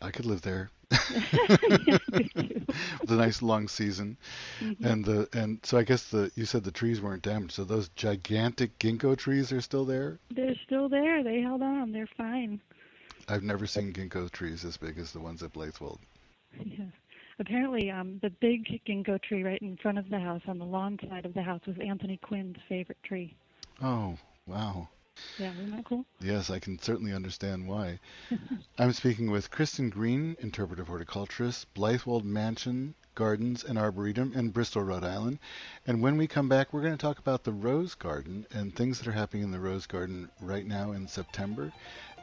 I 0.00 0.10
could 0.12 0.24
live 0.26 0.42
there 0.42 0.70
yeah, 1.86 1.98
with 3.00 3.10
a 3.10 3.16
nice 3.16 3.42
long 3.42 3.66
season. 3.68 4.16
Mhm. 4.60 4.84
And 4.84 5.04
the 5.04 5.28
and 5.32 5.58
so 5.64 5.78
I 5.78 5.82
guess 5.82 6.04
the 6.10 6.30
you 6.36 6.44
said 6.44 6.62
the 6.64 6.70
trees 6.70 7.00
weren't 7.00 7.22
damaged, 7.22 7.52
so 7.52 7.64
those 7.64 7.88
gigantic 7.90 8.78
ginkgo 8.78 9.16
trees 9.16 9.52
are 9.52 9.60
still 9.60 9.84
there. 9.84 10.18
They're 10.30 10.54
still 10.64 10.88
there. 10.88 11.22
They 11.24 11.40
held 11.40 11.62
on. 11.62 11.92
They're 11.92 12.08
fine. 12.16 12.60
I've 13.28 13.42
never 13.42 13.66
seen 13.66 13.92
ginkgo 13.92 14.30
trees 14.30 14.64
as 14.64 14.76
big 14.76 14.98
as 14.98 15.12
the 15.12 15.20
ones 15.20 15.42
at 15.42 15.52
Blithewold. 15.52 15.98
Yeah. 16.64 16.84
Apparently, 17.38 17.90
um, 17.90 18.18
the 18.22 18.30
big 18.30 18.80
ginkgo 18.86 19.20
tree 19.22 19.42
right 19.42 19.60
in 19.60 19.76
front 19.76 19.98
of 19.98 20.08
the 20.08 20.20
house, 20.20 20.42
on 20.46 20.58
the 20.58 20.64
lawn 20.64 20.98
side 21.08 21.26
of 21.26 21.34
the 21.34 21.42
house, 21.42 21.60
was 21.66 21.76
Anthony 21.78 22.16
Quinn's 22.18 22.56
favorite 22.68 23.02
tree. 23.02 23.36
Oh, 23.82 24.16
wow. 24.46 24.88
Yeah, 25.38 25.52
isn't 25.52 25.70
that 25.76 25.84
cool? 25.84 26.04
Yes, 26.20 26.50
I 26.50 26.58
can 26.58 26.78
certainly 26.78 27.12
understand 27.12 27.68
why. 27.68 28.00
I'm 28.78 28.92
speaking 28.92 29.30
with 29.30 29.50
Kristin 29.50 29.90
Green, 29.90 30.36
interpretive 30.40 30.88
horticulturist, 30.88 31.72
Blithewold 31.74 32.24
Mansion 32.24 32.94
Gardens 33.14 33.62
and 33.62 33.78
Arboretum 33.78 34.32
in 34.34 34.50
Bristol, 34.50 34.82
Rhode 34.82 35.04
Island. 35.04 35.38
And 35.86 36.02
when 36.02 36.16
we 36.16 36.26
come 36.26 36.48
back, 36.48 36.72
we're 36.72 36.82
going 36.82 36.96
to 36.96 36.98
talk 36.98 37.18
about 37.18 37.44
the 37.44 37.52
Rose 37.52 37.94
Garden 37.94 38.46
and 38.52 38.74
things 38.74 38.98
that 38.98 39.06
are 39.06 39.12
happening 39.12 39.44
in 39.44 39.50
the 39.52 39.60
Rose 39.60 39.86
Garden 39.86 40.30
right 40.40 40.66
now 40.66 40.92
in 40.92 41.06
September. 41.06 41.72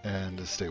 And 0.03 0.45
stay. 0.47 0.69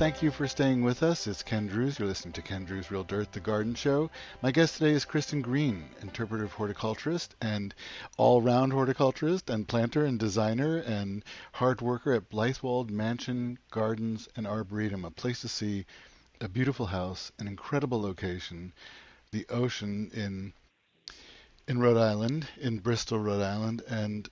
Thank 0.00 0.22
you 0.22 0.30
for 0.30 0.48
staying 0.48 0.82
with 0.82 1.02
us. 1.02 1.26
It's 1.26 1.42
Ken 1.42 1.68
Druse. 1.68 1.98
You're 1.98 2.08
listening 2.08 2.32
to 2.32 2.40
Ken 2.40 2.64
Druse 2.66 2.90
Real 2.90 3.04
Dirt, 3.04 3.32
the 3.32 3.38
garden 3.38 3.74
show. 3.74 4.10
My 4.40 4.50
guest 4.50 4.78
today 4.78 4.92
is 4.92 5.04
Kristin 5.04 5.42
Green, 5.42 5.90
interpretive 6.00 6.52
horticulturist 6.52 7.34
and 7.42 7.74
all 8.16 8.40
round 8.40 8.72
horticulturist 8.72 9.50
and 9.50 9.68
planter 9.68 10.06
and 10.06 10.18
designer 10.18 10.78
and 10.78 11.22
hard 11.52 11.82
worker 11.82 12.14
at 12.14 12.30
Blithewold 12.30 12.88
Mansion 12.88 13.58
Gardens 13.70 14.26
and 14.36 14.46
Arboretum, 14.46 15.04
a 15.04 15.10
place 15.10 15.42
to 15.42 15.48
see 15.48 15.84
a 16.40 16.48
beautiful 16.48 16.86
house, 16.86 17.30
an 17.38 17.46
incredible 17.46 18.00
location, 18.00 18.72
the 19.32 19.46
ocean 19.50 20.10
in 20.14 20.54
in 21.68 21.78
Rhode 21.78 21.98
Island, 21.98 22.48
in 22.58 22.78
Bristol, 22.78 23.18
Rhode 23.18 23.42
Island, 23.42 23.82
and 23.86 24.30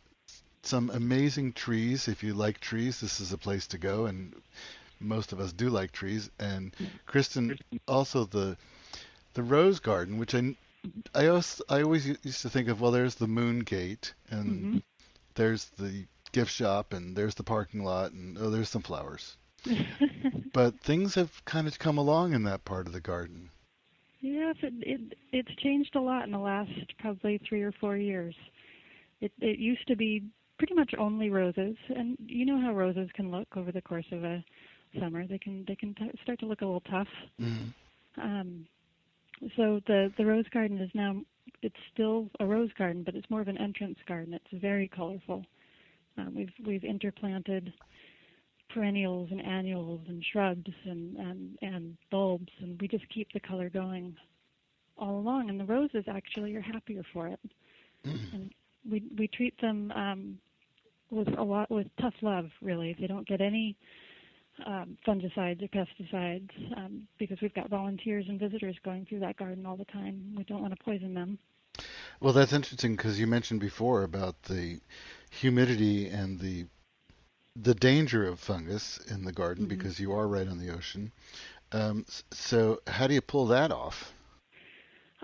some 0.63 0.89
amazing 0.89 1.53
trees. 1.53 2.09
If 2.09 2.23
you 2.23 2.33
like 2.33 2.59
trees, 2.59 3.03
this 3.03 3.21
is 3.21 3.35
a 3.35 3.39
place 3.39 3.67
to 3.67 3.77
go. 3.77 4.07
And 4.07 4.35
most 5.01 5.33
of 5.33 5.41
us 5.41 5.53
do 5.53 5.69
like 5.71 5.93
trees. 5.93 6.31
And 6.39 6.75
Kristin, 7.07 7.59
also 7.87 8.25
the 8.25 8.57
the 9.35 9.43
rose 9.43 9.79
garden, 9.81 10.19
which 10.19 10.35
I 10.35 10.57
I 11.15 11.27
always, 11.29 11.63
I 11.69 11.83
always 11.83 12.07
used 12.07 12.43
to 12.43 12.51
think 12.51 12.69
of. 12.69 12.81
Well, 12.81 12.93
there's 12.93 13.17
the 13.17 13.29
Moon 13.29 13.61
Gate, 13.61 14.15
and 14.31 14.75
Mhm. 14.75 14.83
there's 15.35 15.67
the 15.79 16.07
gift 16.33 16.53
shop, 16.53 16.93
and 16.93 17.17
there's 17.17 17.35
the 17.35 17.45
parking 17.45 17.83
lot, 17.85 18.13
and 18.13 18.37
oh, 18.39 18.51
there's 18.51 18.69
some 18.69 18.83
flowers. 18.83 19.37
But 20.53 20.81
things 20.81 21.15
have 21.15 21.45
kind 21.45 21.67
of 21.67 21.79
come 21.79 21.99
along 21.99 22.33
in 22.35 22.45
that 22.45 22.65
part 22.65 22.87
of 22.87 22.93
the 22.93 23.01
garden. 23.01 23.51
Yes, 24.21 24.57
it, 24.63 24.75
it 24.81 25.19
it's 25.33 25.55
changed 25.63 25.95
a 25.95 26.01
lot 26.01 26.25
in 26.25 26.33
the 26.33 26.39
last 26.39 26.71
probably 26.99 27.39
three 27.49 27.63
or 27.63 27.73
four 27.73 27.97
years. 27.97 28.35
It 29.21 29.33
it 29.41 29.59
used 29.59 29.87
to 29.89 29.97
be 29.97 30.25
pretty 30.59 30.75
much 30.75 30.95
only 30.99 31.31
roses, 31.31 31.77
and 31.95 32.17
you 32.27 32.45
know 32.45 32.61
how 32.61 32.75
roses 32.75 33.09
can 33.15 33.31
look 33.31 33.57
over 33.57 33.71
the 33.73 33.83
course 33.83 34.07
of 34.13 34.25
a 34.25 34.45
summer. 35.01 35.27
They 35.27 35.39
can 35.39 35.65
they 35.67 35.77
can 35.77 35.95
t- 35.95 36.11
start 36.23 36.39
to 36.41 36.47
look 36.47 36.63
a 36.63 36.67
little 36.67 36.81
tough. 36.83 37.09
Mhm. 37.41 37.73
Um, 38.17 38.67
so 39.57 39.81
the 39.87 40.13
the 40.17 40.27
rose 40.27 40.49
garden 40.53 40.79
is 40.79 40.91
now 40.95 41.23
it's 41.63 41.77
still 41.93 42.31
a 42.41 42.47
rose 42.47 42.73
garden, 42.79 43.03
but 43.03 43.15
it's 43.15 43.29
more 43.31 43.41
of 43.41 43.49
an 43.49 43.59
entrance 43.59 43.99
garden. 44.07 44.35
It's 44.35 44.61
very 44.63 44.89
colorful. 44.89 45.45
Um, 46.17 46.35
we've 46.35 46.53
we've 46.65 46.85
interplanted 46.85 47.73
perennials 48.71 49.29
and 49.31 49.41
annuals 49.41 50.01
and 50.09 50.25
shrubs 50.25 50.71
and, 50.85 51.17
and 51.17 51.59
and 51.63 51.97
bulbs, 52.11 52.53
and 52.61 52.81
we 52.81 52.89
just 52.89 53.09
keep 53.09 53.33
the 53.33 53.41
color 53.41 53.71
going 53.71 54.15
all 54.97 55.19
along. 55.19 55.49
And 55.49 55.59
the 55.59 55.65
roses 55.65 56.05
actually 56.09 56.55
are 56.57 56.61
happier 56.61 57.03
for 57.13 57.29
it. 57.29 57.41
Mhm. 58.05 58.33
And 58.33 58.51
we 58.91 59.03
we 59.17 59.29
treat 59.29 59.59
them 59.61 59.93
um, 59.93 60.39
with 61.11 61.29
a 61.39 61.43
lot 61.43 61.71
with 61.71 61.87
tough 62.01 62.15
love. 62.23 62.51
Really, 62.61 62.95
they 63.01 63.07
don't 63.07 63.27
get 63.27 63.41
any 63.41 63.77
um, 64.67 64.97
fungicides 65.07 65.63
or 65.63 65.69
pesticides 65.69 66.51
um, 66.77 67.07
because 67.19 67.41
we've 67.41 67.55
got 67.55 67.69
volunteers 67.69 68.25
and 68.29 68.39
visitors 68.39 68.77
going 68.85 69.07
through 69.07 69.21
that 69.21 69.37
garden 69.37 69.67
all 69.67 69.77
the 69.77 69.85
time. 69.87 70.35
We 70.37 70.45
don't 70.45 70.63
want 70.63 70.77
to 70.77 70.85
poison 70.85 71.15
them. 71.15 71.39
Well, 72.21 72.33
that's 72.33 72.53
interesting 72.53 72.97
because 72.97 73.19
you 73.21 73.27
mentioned 73.27 73.61
before 73.61 74.03
about 74.03 74.43
the 74.43 74.81
humidity 75.31 76.09
and 76.09 76.39
the 76.41 76.67
the 77.61 77.75
danger 77.75 78.25
of 78.27 78.39
fungus 78.39 78.99
in 79.11 79.25
the 79.25 79.33
garden 79.33 79.67
Mhm. 79.67 79.69
because 79.71 79.99
you 79.99 80.13
are 80.13 80.29
right 80.29 80.47
on 80.47 80.59
the 80.59 80.71
ocean. 80.73 81.11
Um, 81.73 82.05
so, 82.31 82.81
how 82.87 83.09
do 83.09 83.15
you 83.15 83.21
pull 83.21 83.47
that 83.47 83.73
off? 83.73 84.15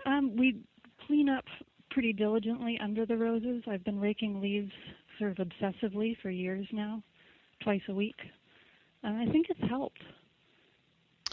Um, 0.04 0.34
we 0.36 0.56
clean 1.06 1.28
up 1.28 1.44
pretty 1.90 2.12
diligently 2.12 2.78
under 2.80 3.06
the 3.06 3.16
roses. 3.16 3.62
I've 3.68 3.84
been 3.84 4.00
raking 4.00 4.40
leaves 4.40 4.72
sort 5.18 5.38
of 5.38 5.46
obsessively 5.48 6.16
for 6.18 6.30
years 6.30 6.66
now, 6.72 7.02
twice 7.60 7.82
a 7.88 7.94
week, 7.94 8.16
and 9.04 9.16
I 9.16 9.30
think 9.30 9.46
it's 9.50 9.68
helped. 9.68 10.02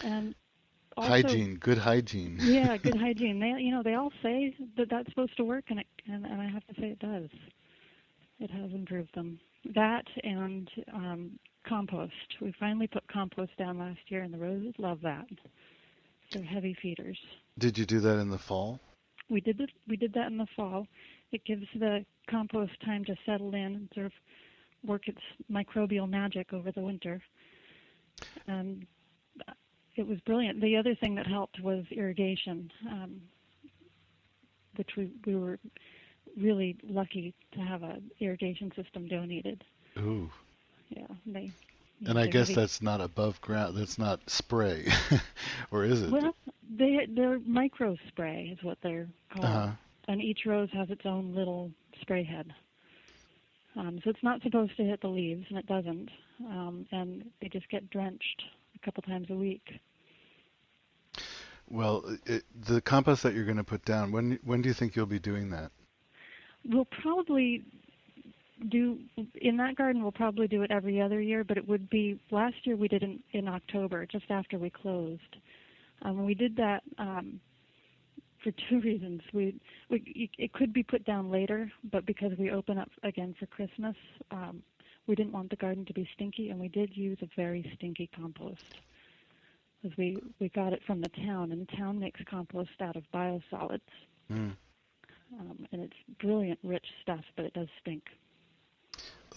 And 0.04 0.34
also, 0.96 1.08
hygiene, 1.08 1.56
good 1.56 1.78
hygiene. 1.78 2.38
yeah, 2.40 2.76
good 2.76 2.96
hygiene. 3.00 3.40
They, 3.40 3.60
you 3.62 3.72
know, 3.72 3.82
they 3.82 3.94
all 3.94 4.12
say 4.22 4.54
that 4.76 4.88
that's 4.90 5.08
supposed 5.08 5.36
to 5.38 5.44
work, 5.44 5.64
and 5.68 5.80
it, 5.80 5.86
and, 6.06 6.24
and 6.24 6.40
I 6.40 6.48
have 6.48 6.66
to 6.66 6.74
say 6.80 6.88
it 6.88 6.98
does. 6.98 7.28
It 8.38 8.50
has 8.50 8.72
improved 8.72 9.14
them. 9.14 9.38
That 9.74 10.04
and 10.22 10.68
um, 10.92 11.38
compost. 11.66 12.12
We 12.40 12.52
finally 12.58 12.86
put 12.86 13.06
compost 13.08 13.56
down 13.56 13.78
last 13.78 14.00
year, 14.08 14.22
and 14.22 14.34
the 14.34 14.38
roses 14.38 14.74
love 14.78 14.98
that. 15.02 15.26
They're 16.32 16.42
heavy 16.42 16.76
feeders. 16.82 17.18
Did 17.58 17.78
you 17.78 17.86
do 17.86 18.00
that 18.00 18.18
in 18.18 18.30
the 18.30 18.38
fall? 18.38 18.80
We 19.30 19.40
did 19.40 19.60
it. 19.60 19.70
We 19.88 19.96
did 19.96 20.12
that 20.14 20.26
in 20.30 20.38
the 20.38 20.46
fall. 20.56 20.86
It 21.30 21.44
gives 21.44 21.66
the 21.78 22.04
compost 22.28 22.72
time 22.84 23.04
to 23.04 23.14
settle 23.24 23.54
in 23.54 23.74
and 23.74 23.88
sort 23.94 24.06
of 24.06 24.12
work 24.84 25.08
its 25.08 25.20
microbial 25.50 26.08
magic 26.08 26.52
over 26.52 26.72
the 26.72 26.80
winter. 26.80 27.22
And 28.46 28.86
it 29.96 30.06
was 30.06 30.18
brilliant. 30.20 30.60
The 30.60 30.76
other 30.76 30.94
thing 30.94 31.14
that 31.16 31.26
helped 31.26 31.60
was 31.60 31.84
irrigation, 31.90 32.70
um, 32.90 33.20
which 34.76 34.90
we 34.96 35.10
we 35.26 35.34
were 35.34 35.58
really 36.36 36.76
lucky 36.82 37.34
to 37.52 37.60
have 37.60 37.82
a 37.82 37.98
irrigation 38.20 38.72
system 38.74 39.06
donated. 39.06 39.64
Ooh. 39.98 40.30
Yeah, 40.88 41.06
they. 41.26 41.50
And 42.06 42.18
I 42.18 42.26
guess 42.26 42.48
really- 42.48 42.62
that's 42.62 42.82
not 42.82 43.00
above 43.00 43.40
ground. 43.40 43.76
That's 43.76 43.98
not 43.98 44.28
spray, 44.28 44.90
or 45.70 45.84
is 45.84 46.02
it? 46.02 46.10
well, 46.10 46.34
they 46.76 47.06
they're 47.08 47.38
micro 47.40 47.96
spray 48.08 48.50
is 48.56 48.64
what 48.64 48.78
they're 48.82 49.08
called. 49.30 49.44
uh-huh. 49.44 49.70
and 50.08 50.20
each 50.20 50.40
rose 50.46 50.70
has 50.72 50.90
its 50.90 51.02
own 51.04 51.34
little 51.34 51.70
spray 52.00 52.24
head. 52.24 52.52
Um, 53.76 54.00
so 54.04 54.10
it's 54.10 54.22
not 54.22 54.42
supposed 54.42 54.76
to 54.76 54.84
hit 54.84 55.00
the 55.00 55.08
leaves, 55.08 55.46
and 55.48 55.58
it 55.58 55.66
doesn't. 55.66 56.08
Um, 56.46 56.86
and 56.92 57.24
they 57.40 57.48
just 57.48 57.68
get 57.70 57.88
drenched 57.90 58.42
a 58.74 58.84
couple 58.84 59.02
times 59.02 59.28
a 59.30 59.34
week. 59.34 59.62
Well, 61.70 62.04
it, 62.26 62.44
the 62.66 62.80
compost 62.82 63.22
that 63.22 63.34
you're 63.34 63.46
going 63.46 63.56
to 63.56 63.64
put 63.64 63.84
down. 63.84 64.12
When 64.12 64.38
when 64.44 64.60
do 64.60 64.68
you 64.68 64.74
think 64.74 64.94
you'll 64.94 65.06
be 65.06 65.18
doing 65.18 65.50
that? 65.50 65.70
We'll 66.68 66.88
probably 67.00 67.64
do 68.68 68.98
in 69.40 69.56
that 69.56 69.76
garden. 69.76 70.02
We'll 70.02 70.12
probably 70.12 70.46
do 70.46 70.62
it 70.62 70.70
every 70.70 71.00
other 71.00 71.20
year, 71.20 71.44
but 71.44 71.56
it 71.56 71.66
would 71.66 71.88
be 71.88 72.20
last 72.30 72.56
year 72.64 72.76
we 72.76 72.88
did 72.88 73.02
it 73.02 73.06
in, 73.06 73.20
in 73.32 73.48
October, 73.48 74.06
just 74.06 74.30
after 74.30 74.58
we 74.58 74.70
closed. 74.70 75.36
Um, 76.02 76.26
we 76.26 76.34
did 76.34 76.56
that 76.56 76.82
um, 76.98 77.40
for 78.42 78.52
two 78.68 78.80
reasons. 78.84 79.22
We, 79.32 79.60
we 79.90 80.30
it 80.38 80.52
could 80.52 80.72
be 80.72 80.82
put 80.82 81.04
down 81.04 81.30
later, 81.30 81.70
but 81.90 82.06
because 82.06 82.32
we 82.38 82.50
open 82.50 82.78
up 82.78 82.90
again 83.02 83.34
for 83.38 83.46
Christmas, 83.46 83.96
um, 84.30 84.62
we 85.06 85.14
didn't 85.14 85.32
want 85.32 85.50
the 85.50 85.56
garden 85.56 85.84
to 85.86 85.92
be 85.92 86.08
stinky, 86.14 86.50
and 86.50 86.60
we 86.60 86.68
did 86.68 86.96
use 86.96 87.18
a 87.22 87.28
very 87.36 87.70
stinky 87.76 88.08
compost. 88.14 88.62
Because 89.82 89.96
we 89.96 90.16
we 90.38 90.48
got 90.50 90.72
it 90.72 90.80
from 90.86 91.00
the 91.00 91.08
town, 91.08 91.52
and 91.52 91.66
the 91.66 91.76
town 91.76 91.98
makes 91.98 92.20
compost 92.28 92.70
out 92.80 92.96
of 92.96 93.04
biosolids. 93.12 93.80
Mm. 94.30 94.54
um, 95.38 95.66
and 95.72 95.82
it's 95.82 95.96
brilliant, 96.20 96.58
rich 96.62 96.86
stuff, 97.02 97.24
but 97.36 97.44
it 97.44 97.52
does 97.52 97.68
stink. 97.80 98.04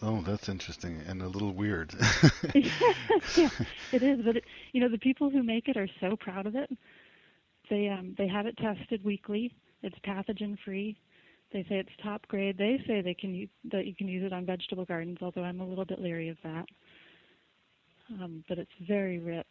Oh, 0.01 0.21
that's 0.21 0.49
interesting 0.49 1.01
and 1.07 1.21
a 1.21 1.27
little 1.27 1.53
weird. 1.53 1.93
yeah, 2.53 2.69
it 3.91 4.03
is. 4.03 4.19
But 4.25 4.37
it, 4.37 4.43
you 4.73 4.81
know, 4.81 4.89
the 4.89 4.97
people 4.97 5.29
who 5.29 5.41
make 5.41 5.67
it 5.67 5.77
are 5.77 5.87
so 5.99 6.15
proud 6.17 6.45
of 6.45 6.55
it. 6.55 6.69
They 7.69 7.89
um, 7.89 8.15
they 8.17 8.27
have 8.27 8.45
it 8.45 8.57
tested 8.57 9.03
weekly. 9.03 9.53
It's 9.83 9.95
pathogen 10.05 10.57
free. 10.63 10.97
They 11.53 11.63
say 11.63 11.75
it's 11.75 11.89
top 12.03 12.27
grade. 12.27 12.57
They 12.57 12.81
say 12.87 13.01
they 13.01 13.13
can 13.13 13.33
use, 13.33 13.49
that 13.71 13.85
you 13.85 13.95
can 13.95 14.07
use 14.07 14.23
it 14.25 14.33
on 14.33 14.45
vegetable 14.45 14.85
gardens, 14.85 15.19
although 15.21 15.43
I'm 15.43 15.61
a 15.61 15.67
little 15.67 15.85
bit 15.85 16.01
leery 16.01 16.29
of 16.29 16.37
that. 16.43 16.65
Um, 18.09 18.43
but 18.47 18.57
it's 18.57 18.71
very 18.87 19.19
rich, 19.19 19.45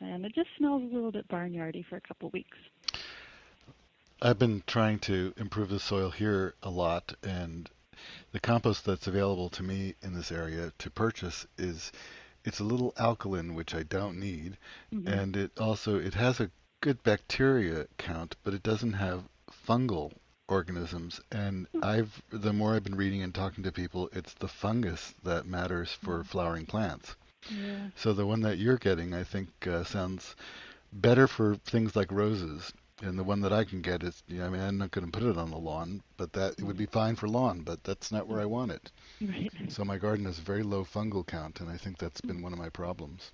and 0.00 0.24
it 0.24 0.34
just 0.34 0.48
smells 0.56 0.82
a 0.82 0.94
little 0.94 1.12
bit 1.12 1.28
barnyardy 1.28 1.84
for 1.86 1.96
a 1.96 2.00
couple 2.00 2.30
weeks. 2.30 2.56
I've 4.20 4.38
been 4.38 4.62
trying 4.66 5.00
to 5.00 5.34
improve 5.36 5.68
the 5.68 5.80
soil 5.80 6.10
here 6.10 6.54
a 6.62 6.70
lot, 6.70 7.14
and 7.22 7.68
the 8.32 8.40
compost 8.40 8.84
that's 8.84 9.06
available 9.06 9.48
to 9.50 9.62
me 9.62 9.94
in 10.02 10.14
this 10.14 10.32
area 10.32 10.72
to 10.78 10.90
purchase 10.90 11.46
is 11.58 11.92
it's 12.44 12.60
a 12.60 12.64
little 12.64 12.92
alkaline, 12.96 13.54
which 13.54 13.74
I 13.74 13.82
don't 13.82 14.18
need, 14.18 14.56
hmm 14.90 15.06
and 15.06 15.36
it 15.36 15.58
also 15.58 15.98
it 15.98 16.14
has 16.14 16.40
a 16.40 16.50
good 16.82 17.02
bacteria 17.04 17.86
count, 17.96 18.34
but 18.42 18.52
it 18.52 18.62
doesn't 18.62 18.94
have 18.94 19.22
fungal 19.66 20.12
organisms. 20.48 21.20
And 21.30 21.66
hmm. 21.68 21.82
I've 21.82 22.22
the 22.30 22.52
more 22.52 22.74
I've 22.74 22.84
been 22.84 22.96
reading 22.96 23.22
and 23.22 23.34
talking 23.34 23.64
to 23.64 23.72
people, 23.72 24.10
it's 24.12 24.34
the 24.34 24.48
fungus 24.48 25.14
that 25.22 25.46
matters 25.46 25.92
for 25.92 26.18
hmm. 26.18 26.22
flowering 26.24 26.66
plants. 26.66 27.14
Yeah. 27.48 27.88
So 27.96 28.12
the 28.12 28.26
one 28.26 28.40
that 28.42 28.58
you're 28.58 28.76
getting, 28.76 29.14
I 29.14 29.24
think, 29.24 29.48
uh, 29.66 29.84
sounds 29.84 30.36
better 30.92 31.26
for 31.26 31.54
things 31.56 31.96
like 31.96 32.12
roses. 32.12 32.72
And 33.00 33.18
the 33.18 33.24
one 33.24 33.40
that 33.40 33.52
I 33.52 33.64
can 33.64 33.80
get 33.80 34.02
is, 34.02 34.22
you 34.28 34.38
know, 34.38 34.46
I 34.46 34.50
mean, 34.50 34.60
I'm 34.60 34.78
not 34.78 34.92
going 34.92 35.06
to 35.06 35.10
put 35.10 35.28
it 35.28 35.36
on 35.36 35.50
the 35.50 35.58
lawn, 35.58 36.02
but 36.16 36.32
that 36.34 36.52
it 36.58 36.62
would 36.62 36.76
be 36.76 36.86
mm. 36.86 36.92
fine 36.92 37.16
for 37.16 37.26
lawn, 37.26 37.62
but 37.62 37.82
that's 37.82 38.12
not 38.12 38.28
where 38.28 38.40
I 38.40 38.44
want 38.44 38.70
it. 38.70 38.92
Right. 39.20 39.50
So 39.68 39.84
my 39.84 39.98
garden 39.98 40.24
has 40.26 40.38
very 40.38 40.62
low 40.62 40.84
fungal 40.84 41.26
count, 41.26 41.60
and 41.60 41.68
I 41.68 41.76
think 41.76 41.98
that's 41.98 42.20
been 42.20 42.36
hmm. 42.36 42.42
one 42.42 42.52
of 42.52 42.60
my 42.60 42.68
problems. 42.68 43.32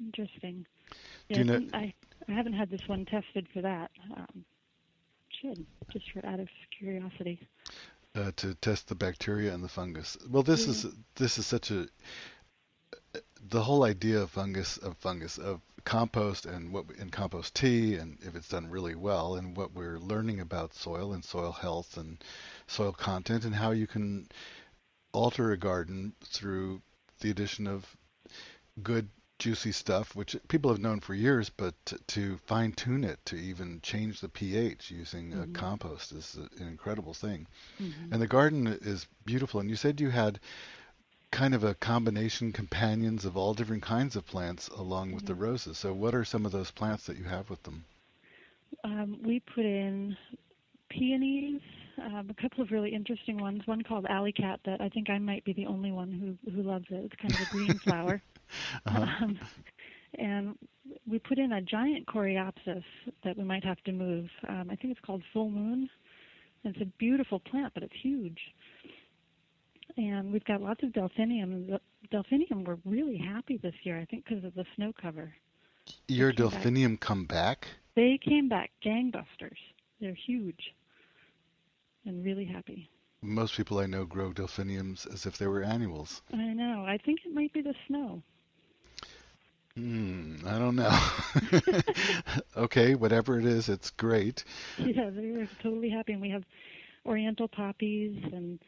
Interesting. 0.00 0.66
Do 0.90 0.96
Yeah, 1.28 1.38
you 1.38 1.44
know- 1.44 1.68
I, 1.72 1.94
I 2.28 2.32
haven't 2.32 2.54
had 2.54 2.70
this 2.70 2.80
one 2.88 3.04
tested 3.06 3.46
for 3.52 3.62
that. 3.62 3.90
Um, 4.16 4.44
should 5.40 5.66
just 5.92 6.06
for 6.12 6.24
out 6.26 6.40
of 6.40 6.48
curiosity. 6.78 7.40
uh, 8.14 8.32
to 8.36 8.54
test 8.56 8.88
the 8.88 8.94
bacteria 8.94 9.54
and 9.54 9.62
the 9.62 9.68
fungus. 9.68 10.16
Well, 10.30 10.42
this 10.42 10.66
is 10.66 10.86
this 11.16 11.38
is 11.38 11.46
such 11.46 11.70
a 11.70 11.88
the 13.50 13.62
whole 13.62 13.84
idea 13.84 14.20
of 14.20 14.30
fungus 14.30 14.78
of 14.78 14.96
fungus 14.98 15.38
of 15.38 15.60
compost 15.84 16.46
and 16.46 16.72
what 16.72 16.86
in 16.98 17.10
compost 17.10 17.54
tea 17.54 17.94
and 17.96 18.18
if 18.22 18.34
it's 18.34 18.48
done 18.48 18.68
really 18.68 18.94
well 18.96 19.36
and 19.36 19.56
what 19.56 19.72
we're 19.72 19.98
learning 19.98 20.40
about 20.40 20.74
soil 20.74 21.12
and 21.12 21.24
soil 21.24 21.52
health 21.52 21.96
and 21.96 22.24
soil 22.66 22.92
content 22.92 23.44
and 23.44 23.54
how 23.54 23.70
you 23.70 23.86
can 23.86 24.28
alter 25.12 25.52
a 25.52 25.56
garden 25.56 26.12
through 26.24 26.82
the 27.20 27.30
addition 27.30 27.66
of 27.68 27.96
good 28.82 29.08
juicy 29.38 29.72
stuff 29.72 30.14
which 30.14 30.36
people 30.48 30.70
have 30.70 30.80
known 30.80 31.00
for 31.00 31.14
years 31.14 31.48
but 31.50 31.74
to, 31.86 31.98
to 32.06 32.36
fine 32.38 32.72
tune 32.72 33.04
it 33.04 33.18
to 33.24 33.36
even 33.36 33.80
change 33.82 34.20
the 34.20 34.28
pH 34.28 34.90
using 34.90 35.32
Mhm. 35.32 35.52
compost 35.52 36.12
is 36.12 36.34
an 36.36 36.66
incredible 36.66 37.14
thing 37.14 37.46
hmm 37.78 38.12
and 38.12 38.20
the 38.22 38.26
garden 38.28 38.66
is 38.66 39.06
beautiful. 39.24 39.60
And 39.60 39.68
you 39.70 39.76
said 39.76 40.00
you 40.00 40.10
had 40.10 40.38
kind 41.30 41.54
of 41.54 41.62
a 41.64 41.74
combination 41.74 42.52
companions 42.52 43.24
of 43.24 43.36
all 43.36 43.54
different 43.54 43.82
kinds 43.82 44.16
of 44.16 44.26
plants 44.26 44.68
along 44.68 45.12
with 45.12 45.24
the 45.26 45.34
Mhm. 45.34 45.36
roses. 45.36 45.78
So 45.78 45.92
what 45.94 46.14
are 46.14 46.24
some 46.24 46.44
of 46.46 46.52
those 46.52 46.70
plants 46.70 47.06
that 47.06 47.16
you 47.18 47.24
have 47.24 47.50
with 47.50 47.62
them? 47.62 47.84
Um, 48.84 49.18
we 49.24 49.40
put 49.54 49.64
in 49.64 50.16
peonies, 50.90 51.60
um, 52.02 52.28
a 52.30 52.42
couple 52.42 52.62
of 52.62 52.70
really 52.70 52.92
interesting 52.94 53.38
ones. 53.38 53.62
One 53.66 53.82
called 53.82 54.06
alley 54.08 54.32
cat 54.32 54.60
that 54.64 54.80
I 54.80 54.88
think 54.88 55.10
I 55.10 55.18
might 55.18 55.44
be 55.44 55.52
the 55.52 55.66
only 55.66 55.92
one 55.92 56.10
who 56.12 56.50
who 56.50 56.62
loves 56.62 56.86
it. 56.90 57.04
It's 57.04 57.14
kind 57.20 57.34
of 57.34 57.40
a 57.40 57.46
green 57.46 57.78
flower. 57.84 58.22
Uh-huh. 58.86 59.06
Um, 59.22 59.38
and 60.18 60.56
we 61.06 61.18
put 61.18 61.38
in 61.38 61.52
a 61.52 61.60
giant 61.60 62.06
coreopsis 62.06 62.84
that 63.24 63.36
we 63.36 63.44
might 63.44 63.64
have 63.64 63.82
to 63.84 63.92
move. 63.92 64.28
Um, 64.48 64.68
I 64.70 64.76
think 64.76 64.92
it's 64.92 65.00
called 65.04 65.22
Full 65.32 65.50
Moon. 65.50 65.90
It's 66.64 66.80
a 66.80 66.86
beautiful 66.98 67.40
plant, 67.40 67.74
but 67.74 67.82
it's 67.82 67.94
huge. 68.02 68.38
And 69.96 70.32
we've 70.32 70.44
got 70.44 70.60
lots 70.62 70.82
of 70.82 70.92
delphinium. 70.92 71.66
The 71.66 71.80
delphinium 72.10 72.64
were 72.64 72.78
really 72.84 73.16
happy 73.16 73.58
this 73.58 73.74
year, 73.82 73.98
I 73.98 74.04
think, 74.04 74.24
because 74.26 74.44
of 74.44 74.54
the 74.54 74.64
snow 74.74 74.92
cover. 75.00 75.34
Your 76.08 76.32
came 76.32 76.46
back. 76.46 76.52
delphinium 76.54 76.96
come 76.96 77.24
back? 77.24 77.68
They 77.94 78.18
came 78.22 78.48
back 78.48 78.70
gangbusters. 78.84 79.58
They're 80.00 80.14
huge 80.26 80.74
and 82.04 82.24
really 82.24 82.44
happy. 82.44 82.90
Most 83.22 83.56
people 83.56 83.78
I 83.78 83.86
know 83.86 84.04
grow 84.04 84.32
delphiniums 84.32 85.06
as 85.06 85.26
if 85.26 85.38
they 85.38 85.46
were 85.46 85.62
annuals. 85.62 86.22
I 86.32 86.52
know. 86.52 86.84
I 86.86 86.98
think 86.98 87.20
it 87.24 87.34
might 87.34 87.52
be 87.52 87.62
the 87.62 87.74
snow. 87.86 88.22
Hmm, 89.76 90.36
I 90.46 90.58
don't 90.58 90.76
know. 90.76 90.98
okay, 92.56 92.94
whatever 92.94 93.38
it 93.38 93.46
is, 93.46 93.68
it's 93.68 93.90
great. 93.90 94.44
yeah, 94.78 95.10
they're 95.10 95.48
totally 95.62 95.90
happy. 95.90 96.12
And 96.12 96.22
we 96.22 96.30
have 96.30 96.44
oriental 97.06 97.48
poppies 97.48 98.16
and 98.32 98.60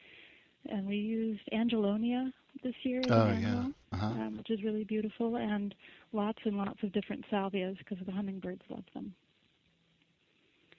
and 0.70 0.86
we 0.86 0.96
used 0.96 1.40
angelonia 1.52 2.32
this 2.62 2.74
year 2.84 3.10
Oh, 3.10 3.32
yeah. 3.32 3.68
Uh-huh. 3.92 4.14
um, 4.14 4.36
which 4.38 4.50
is 4.50 4.62
really 4.64 4.84
beautiful, 4.84 5.36
and 5.36 5.74
lots 6.12 6.38
and 6.44 6.56
lots 6.56 6.82
of 6.82 6.92
different 6.92 7.24
salvias 7.30 7.76
because 7.78 7.98
the 8.06 8.12
hummingbirds 8.12 8.62
love 8.70 8.84
them. 8.94 9.14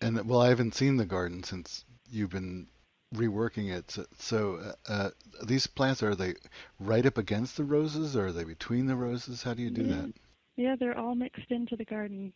And 0.01 0.27
well, 0.27 0.41
I 0.41 0.49
haven't 0.49 0.75
seen 0.75 0.97
the 0.97 1.05
garden 1.05 1.43
since 1.43 1.85
you've 2.09 2.29
been 2.31 2.67
reworking 3.15 3.71
it. 3.71 3.91
So, 3.91 4.05
so 4.17 4.73
uh, 4.87 4.91
uh, 4.91 5.09
these 5.45 5.67
plants 5.67 6.03
are 6.03 6.15
they 6.15 6.35
right 6.79 7.05
up 7.05 7.17
against 7.17 7.57
the 7.57 7.63
roses, 7.63 8.15
or 8.15 8.27
are 8.27 8.31
they 8.31 8.43
between 8.43 8.87
the 8.87 8.95
roses? 8.95 9.43
How 9.43 9.53
do 9.53 9.61
you 9.63 9.69
do 9.69 9.83
yeah. 9.83 9.95
that? 9.95 10.13
Yeah, 10.55 10.75
they're 10.79 10.97
all 10.97 11.15
mixed 11.15 11.51
into 11.51 11.75
the 11.75 11.85
garden. 11.85 12.33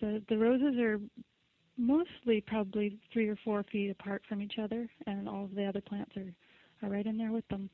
The 0.00 0.22
the 0.28 0.36
roses 0.36 0.78
are 0.78 1.00
mostly 1.76 2.40
probably 2.40 2.98
three 3.12 3.28
or 3.28 3.36
four 3.44 3.64
feet 3.64 3.90
apart 3.90 4.22
from 4.28 4.42
each 4.42 4.58
other, 4.58 4.88
and 5.06 5.28
all 5.28 5.44
of 5.44 5.54
the 5.54 5.64
other 5.64 5.80
plants 5.80 6.16
are 6.16 6.32
are 6.82 6.90
right 6.90 7.06
in 7.06 7.16
there 7.16 7.32
with 7.32 7.46
them. 7.48 7.70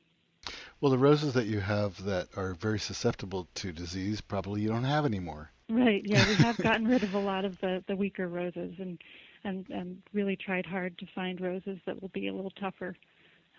Well, 0.79 0.91
the 0.91 0.97
roses 0.97 1.33
that 1.33 1.45
you 1.45 1.59
have 1.59 2.03
that 2.05 2.29
are 2.35 2.55
very 2.55 2.79
susceptible 2.79 3.47
to 3.55 3.71
disease, 3.71 4.21
probably 4.21 4.61
you 4.61 4.69
don't 4.69 4.83
have 4.83 5.05
anymore. 5.05 5.51
Right. 5.69 6.01
Yeah, 6.03 6.27
we 6.27 6.35
have 6.35 6.57
gotten 6.63 6.87
rid 6.87 7.03
of 7.03 7.13
a 7.13 7.19
lot 7.19 7.45
of 7.45 7.59
the 7.59 7.83
the 7.87 7.95
weaker 7.95 8.27
roses, 8.27 8.75
and 8.79 8.97
and 9.43 9.65
and 9.69 10.01
really 10.13 10.35
tried 10.35 10.65
hard 10.65 10.97
to 10.99 11.05
find 11.13 11.41
roses 11.41 11.79
that 11.85 12.01
will 12.01 12.09
be 12.09 12.27
a 12.27 12.33
little 12.33 12.51
tougher. 12.51 12.95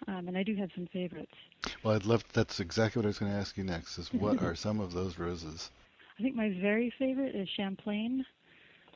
Um, 0.09 0.27
and 0.27 0.37
I 0.37 0.43
do 0.43 0.57
have 0.57 0.71
some 0.75 0.89
favorites. 0.93 1.35
Well, 1.83 1.95
I'd 1.95 2.05
love. 2.05 2.25
That's 2.33 2.59
exactly 2.59 3.01
what 3.01 3.07
I 3.07 3.09
was 3.09 3.19
going 3.19 3.31
to 3.31 3.39
ask 3.39 3.57
you 3.57 3.65
next. 3.65 3.99
Is 3.99 4.13
what 4.13 4.43
are 4.43 4.57
some 4.57 4.81
of 4.81 4.93
those 4.93 5.19
roses? 5.19 5.71
I 6.19 6.23
think 6.23 6.35
my 6.35 6.57
very 6.61 6.93
favorite 6.99 7.35
is 7.35 7.49
Champlain, 7.57 8.25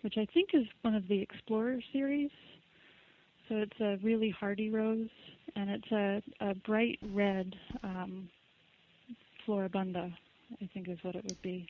which 0.02 0.18
I 0.18 0.26
think 0.34 0.50
is 0.52 0.66
one 0.82 0.94
of 0.94 1.06
the 1.08 1.20
Explorer 1.20 1.80
series. 1.92 2.30
So 3.48 3.56
it's 3.56 3.80
a 3.80 3.98
really 4.02 4.30
hardy 4.30 4.70
rose, 4.70 5.08
and 5.54 5.70
it's 5.70 5.92
a, 5.92 6.22
a 6.40 6.54
bright 6.54 6.98
red 7.12 7.54
um, 7.84 8.28
Floribunda, 9.46 10.12
I 10.60 10.68
think 10.74 10.88
is 10.88 10.98
what 11.02 11.14
it 11.14 11.24
would 11.24 11.40
be. 11.42 11.68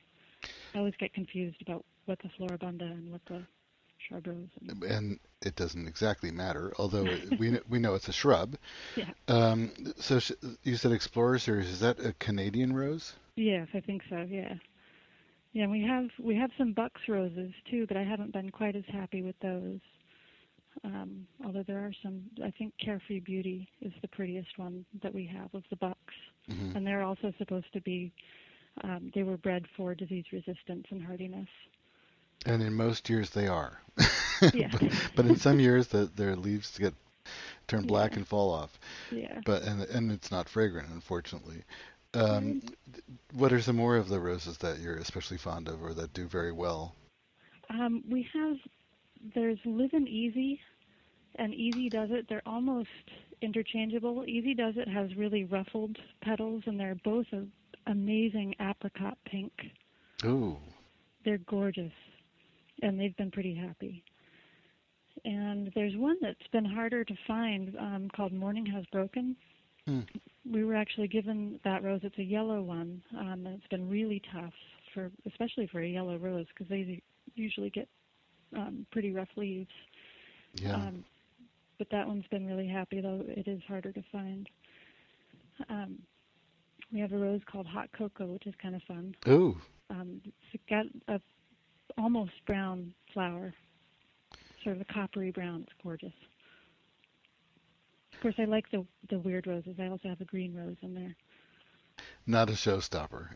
I 0.74 0.79
always 0.79 0.94
get 0.98 1.12
confused 1.12 1.61
about 1.61 1.85
what 2.07 2.18
the 2.20 2.31
Floribunda 2.38 2.90
and 2.90 3.12
what 3.12 3.20
the 3.29 3.42
And, 4.11 4.83
And 4.83 5.21
it 5.42 5.55
doesn't 5.57 5.87
exactly 5.87 6.31
matter, 6.31 6.73
although 6.79 7.19
we 7.37 7.59
we 7.69 7.79
know 7.79 7.95
it's 7.95 8.09
a 8.09 8.12
shrub. 8.12 8.57
yeah. 8.95 9.12
Um, 9.29 9.73
so 9.99 10.19
sh- 10.19 10.33
you 10.62 10.77
said 10.77 10.92
Explorer 10.92 11.38
series. 11.38 11.69
Is 11.69 11.81
that 11.81 11.99
a 12.01 12.12
Canadian 12.14 12.75
rose? 12.75 13.14
Yes, 13.37 13.69
I 13.75 13.81
think 13.81 14.03
so. 14.09 14.27
Yeah. 14.29 14.55
Yeah, 15.53 15.69
we 15.69 15.83
have 15.83 16.07
we 16.23 16.37
have 16.37 16.51
some 16.59 16.73
bucks 16.73 17.01
roses 17.09 17.53
too, 17.71 17.87
but 17.87 17.97
I 17.97 18.03
haven't 18.05 18.33
been 18.33 18.51
quite 18.51 18.77
as 18.77 18.85
happy 18.88 19.23
with 19.23 19.37
those. 19.40 19.81
Um, 20.85 21.27
although 21.45 21.64
there 21.66 21.79
are 21.81 21.92
some, 22.03 22.23
I 22.42 22.51
think 22.51 22.75
Carefree 22.79 23.21
Beauty 23.21 23.69
is 23.81 23.92
the 24.03 24.09
prettiest 24.09 24.59
one 24.59 24.85
that 25.03 25.12
we 25.14 25.27
have 25.27 25.53
of 25.55 25.62
the 25.71 25.77
bucks, 25.77 26.14
hmm 26.49 26.75
and 26.75 26.87
they're 26.87 27.03
also 27.03 27.33
supposed 27.38 27.73
to 27.73 27.81
be. 27.83 28.12
Um, 28.85 29.11
they 29.14 29.23
were 29.23 29.37
bred 29.38 29.64
for 29.77 29.95
disease 29.95 30.25
resistance 30.33 30.87
and 30.90 31.03
hardiness. 31.05 31.49
And 32.44 32.62
in 32.62 32.75
most 32.75 33.09
years 33.09 33.31
they 33.31 33.46
are. 33.46 33.81
Yeah. 34.53 34.68
but, 34.70 34.83
but 35.16 35.25
in 35.27 35.37
some 35.37 35.59
years 35.61 35.87
the, 35.88 36.11
their 36.14 36.37
leaves 36.37 36.77
get 36.79 36.92
turn 37.68 37.87
black 37.87 38.11
Yeah. 38.12 38.18
and 38.18 38.29
fall 38.29 38.53
off. 38.53 38.79
Yeah. 39.11 39.40
But 39.46 39.62
and 39.62 39.83
and 39.85 40.12
it's 40.12 40.31
not 40.31 40.46
fragrant, 40.49 40.90
unfortunately. 40.90 41.62
Um, 42.12 42.61
what 43.33 43.53
are 43.53 43.61
some 43.62 43.77
more 43.77 43.96
of 43.96 44.09
the 44.09 44.20
roses 44.20 44.59
that 44.59 44.79
you're 44.81 44.96
especially 44.99 45.38
fond 45.38 45.68
of 45.68 45.83
or 45.83 45.94
that 45.94 46.12
do 46.12 46.27
very 46.27 46.53
well? 46.53 46.94
Um, 47.70 48.05
we 48.11 48.29
have 48.35 48.57
there's 49.35 49.59
Livin' 49.64 50.07
Easy 50.07 50.61
and 51.37 51.55
Easy 51.55 51.88
Does 51.88 52.11
It. 52.11 52.27
They're 52.29 52.42
almost 52.46 52.88
interchangeable. 53.42 54.25
Easy 54.27 54.53
Does 54.55 54.75
It 54.77 54.88
has 54.88 55.14
really 55.16 55.44
ruffled 55.44 55.96
petals, 56.22 56.62
and 56.66 56.79
they're 56.79 56.94
both 57.05 57.27
a 57.33 57.44
amazing 57.90 58.55
apricot 58.61 59.16
pink. 59.25 59.53
Ooh. 60.25 60.59
They're 61.25 61.38
gorgeous, 61.38 61.92
and 62.83 62.99
they've 62.99 63.17
been 63.17 63.31
pretty 63.31 63.55
happy. 63.55 64.03
and 65.25 65.71
there's 65.75 65.97
one 65.97 66.17
that's 66.21 66.47
been 66.53 66.65
harder 66.65 67.05
to 67.05 67.15
find 67.27 67.75
um, 67.79 68.09
called 68.15 68.33
Morning 68.33 68.67
Has 68.67 68.85
Broken. 68.93 69.35
Hmm. 69.87 70.01
We 70.51 70.65
were 70.65 70.75
actually 70.75 71.09
given 71.09 71.59
that 71.65 71.83
rose. 71.83 72.01
It's 72.03 72.19
a 72.19 72.23
yellow 72.23 72.61
one, 72.62 73.03
um, 73.19 73.47
and 73.47 73.59
it's 73.59 73.67
been 73.69 73.89
really 73.89 74.21
tough 74.33 74.53
for, 74.95 75.11
especially 75.27 75.67
for 75.69 75.81
a 75.81 75.89
yellow 75.89 76.17
rose, 76.19 76.47
because 76.49 76.69
they 76.69 77.03
usually 77.35 77.71
get 77.71 77.89
um, 78.57 78.87
pretty 78.93 79.12
rough 79.12 79.29
leaves. 79.37 79.71
Yeah. 80.55 80.75
Um, 80.75 81.05
but 81.79 81.89
that 81.91 82.07
one's 82.07 82.25
been 82.31 82.47
really 82.47 82.67
happy, 82.69 83.01
though 83.01 83.23
it 83.27 83.47
is 83.49 83.61
harder 83.69 83.93
to 83.93 84.03
find. 84.11 84.49
Um, 85.69 85.99
we 86.93 87.01
have 87.01 87.12
a 87.12 87.19
rose 87.19 87.41
called 87.51 87.67
Hot 87.67 87.89
Cocoa, 87.97 88.27
which 88.27 88.47
is 88.47 88.55
kind 88.62 88.75
of 88.75 88.83
fun. 88.85 89.15
Ooh. 89.29 89.57
Um, 89.91 90.21
it's 90.53 90.62
got 90.71 90.87
a 91.09 91.21
almost 91.99 92.33
brown 92.47 92.93
flower, 93.13 93.55
sort 94.63 94.77
of 94.77 94.83
a 94.83 94.93
coppery 94.93 95.31
brown. 95.31 95.63
It's 95.63 95.73
gorgeous. 95.83 96.13
Of 98.13 98.21
course, 98.21 98.35
I 98.39 98.45
like 98.45 98.71
the 98.71 98.85
the 99.11 99.19
weird 99.19 99.47
roses. 99.47 99.77
I 99.79 99.89
also 99.89 100.09
have 100.09 100.21
a 100.21 100.25
green 100.25 100.55
rose 100.55 100.77
in 100.83 100.95
there. 100.95 101.15
Not 102.27 102.51
a 102.51 102.55
showstopper. 102.55 103.29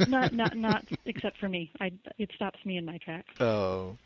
not 0.08 0.32
not 0.32 0.56
not 0.56 0.84
except 1.06 1.38
for 1.38 1.48
me. 1.48 1.70
I 1.80 1.92
it 2.18 2.30
stops 2.34 2.58
me 2.64 2.76
in 2.76 2.84
my 2.84 2.98
tracks. 2.98 3.32
oh. 3.40 3.96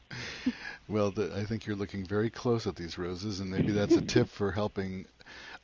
Well, 0.88 1.12
the, 1.12 1.32
I 1.36 1.44
think 1.44 1.66
you're 1.66 1.76
looking 1.76 2.04
very 2.04 2.28
close 2.28 2.66
at 2.66 2.76
these 2.76 2.98
roses, 2.98 3.40
and 3.40 3.50
maybe 3.50 3.72
that's 3.72 3.94
a 3.94 4.02
tip 4.02 4.28
for 4.28 4.50
helping 4.50 5.06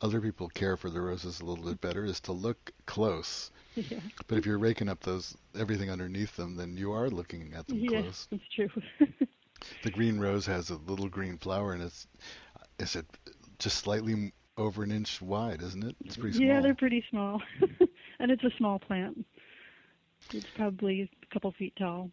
other 0.00 0.20
people 0.20 0.48
care 0.48 0.76
for 0.76 0.88
the 0.88 1.00
roses 1.00 1.40
a 1.40 1.44
little 1.44 1.64
bit 1.64 1.80
better 1.80 2.04
is 2.04 2.20
to 2.20 2.32
look 2.32 2.72
close. 2.86 3.50
Yeah. 3.90 4.00
But 4.26 4.38
if 4.38 4.46
you're 4.46 4.58
raking 4.58 4.88
up 4.88 5.00
those 5.00 5.36
everything 5.58 5.90
underneath 5.90 6.36
them, 6.36 6.56
then 6.56 6.76
you 6.76 6.92
are 6.92 7.08
looking 7.10 7.52
at 7.54 7.68
them 7.68 7.78
Yes, 7.80 8.04
close. 8.04 8.28
that's 8.30 8.42
true. 8.54 8.68
The 9.82 9.90
green 9.90 10.18
rose 10.20 10.46
has 10.46 10.70
a 10.70 10.76
little 10.76 11.08
green 11.08 11.36
flower, 11.38 11.72
and 11.72 11.82
it's 11.82 12.06
is 12.78 12.96
it 12.96 13.06
just 13.58 13.78
slightly 13.78 14.32
over 14.56 14.82
an 14.82 14.90
inch 14.92 15.20
wide, 15.22 15.62
isn't 15.62 15.84
it? 15.84 15.96
It's 16.04 16.16
pretty 16.16 16.36
small. 16.36 16.48
yeah, 16.48 16.60
they're 16.60 16.74
pretty 16.74 17.04
small, 17.10 17.42
and 18.18 18.30
it's 18.30 18.44
a 18.44 18.50
small 18.58 18.78
plant. 18.78 19.24
It's 20.32 20.46
probably 20.54 21.02
a 21.02 21.34
couple 21.34 21.52
feet 21.52 21.74
tall, 21.76 22.10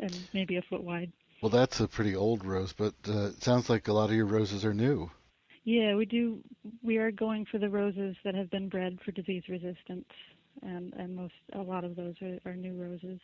and 0.00 0.28
maybe 0.34 0.56
a 0.56 0.62
foot 0.62 0.82
wide. 0.82 1.12
Well, 1.40 1.50
that's 1.50 1.80
a 1.80 1.88
pretty 1.88 2.14
old 2.16 2.44
rose, 2.44 2.72
but 2.72 2.94
uh, 3.08 3.26
it 3.28 3.42
sounds 3.42 3.68
like 3.70 3.88
a 3.88 3.92
lot 3.92 4.10
of 4.10 4.16
your 4.16 4.26
roses 4.26 4.64
are 4.64 4.74
new. 4.74 5.10
Yeah, 5.64 5.94
we 5.96 6.04
do. 6.04 6.40
We 6.82 6.98
are 6.98 7.10
going 7.10 7.46
for 7.46 7.58
the 7.58 7.68
roses 7.70 8.16
that 8.24 8.34
have 8.34 8.50
been 8.50 8.68
bred 8.68 8.98
for 9.04 9.12
disease 9.12 9.44
resistance, 9.48 10.06
and 10.62 10.92
and 10.94 11.14
most 11.16 11.34
a 11.52 11.60
lot 11.62 11.84
of 11.84 11.96
those 11.96 12.14
are, 12.22 12.38
are 12.50 12.54
new 12.54 12.74
roses. 12.80 13.20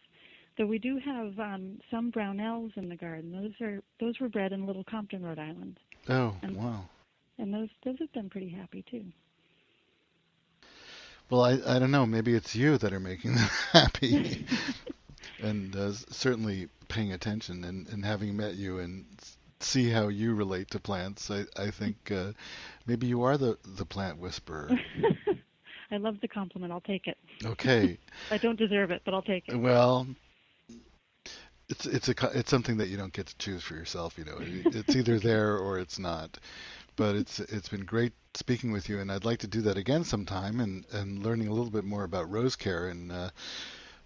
Though 0.58 0.66
we 0.66 0.78
do 0.78 0.98
have 0.98 1.38
um, 1.38 1.78
some 1.90 2.10
brownells 2.12 2.76
in 2.76 2.88
the 2.88 2.96
garden. 2.96 3.30
Those 3.32 3.60
are 3.66 3.80
those 4.00 4.18
were 4.20 4.28
bred 4.28 4.52
in 4.52 4.66
Little 4.66 4.84
Compton, 4.84 5.22
Rhode 5.24 5.38
Island, 5.38 5.78
Oh, 6.08 6.34
And- 6.42 6.56
wow. 6.56 6.84
and 7.38 7.52
those 7.54 7.68
those 7.84 7.96
have 8.00 8.12
been 8.12 8.28
pretty 8.30 8.48
happy 8.50 8.84
too. 8.90 9.04
Well, 11.30 11.42
I, 11.42 11.58
I 11.64 11.78
don't 11.78 11.92
know. 11.92 12.06
Maybe 12.06 12.34
it's 12.34 12.56
you 12.56 12.76
that 12.78 12.92
are 12.92 13.00
making 13.00 13.34
them 13.36 13.48
happy. 13.72 14.44
and 15.42 15.74
uh, 15.76 15.92
certainly 15.92 16.68
paying 16.88 17.12
attention 17.12 17.64
and, 17.64 17.88
and 17.88 18.04
having 18.04 18.36
met 18.36 18.56
you 18.56 18.80
and 18.80 19.04
see 19.60 19.90
how 19.90 20.08
you 20.08 20.34
relate 20.34 20.70
to 20.70 20.80
plants, 20.80 21.30
I, 21.30 21.44
I 21.56 21.70
think 21.70 22.10
uh, 22.10 22.32
maybe 22.86 23.06
you 23.06 23.22
are 23.22 23.38
the, 23.38 23.56
the 23.64 23.84
plant 23.86 24.18
whisperer. 24.18 24.70
I 25.90 25.96
love 25.96 26.20
the 26.20 26.28
compliment. 26.28 26.72
I'll 26.72 26.80
take 26.80 27.06
it. 27.06 27.18
Okay. 27.44 27.98
I 28.30 28.38
don't 28.38 28.58
deserve 28.58 28.90
it, 28.90 29.02
but 29.04 29.14
I'll 29.14 29.22
take 29.22 29.48
it. 29.48 29.56
Well, 29.56 30.06
it's 31.68 31.86
it's 31.86 32.08
a 32.08 32.14
it's 32.34 32.50
something 32.50 32.76
that 32.78 32.88
you 32.88 32.96
don't 32.96 33.12
get 33.12 33.26
to 33.26 33.38
choose 33.38 33.62
for 33.62 33.74
yourself. 33.74 34.18
You 34.18 34.24
know, 34.24 34.38
it's 34.40 34.96
either 34.96 35.18
there 35.18 35.56
or 35.56 35.78
it's 35.78 35.98
not. 35.98 36.38
But 36.96 37.14
it's 37.14 37.40
it's 37.40 37.68
been 37.68 37.84
great 37.84 38.12
speaking 38.34 38.72
with 38.72 38.88
you, 38.88 38.98
and 39.00 39.10
I'd 39.10 39.24
like 39.24 39.38
to 39.40 39.46
do 39.46 39.62
that 39.62 39.76
again 39.76 40.04
sometime, 40.04 40.60
and 40.60 40.84
and 40.92 41.22
learning 41.24 41.48
a 41.48 41.52
little 41.52 41.70
bit 41.70 41.84
more 41.84 42.04
about 42.04 42.30
rose 42.30 42.56
care. 42.56 42.88
And 42.88 43.10
uh, 43.10 43.30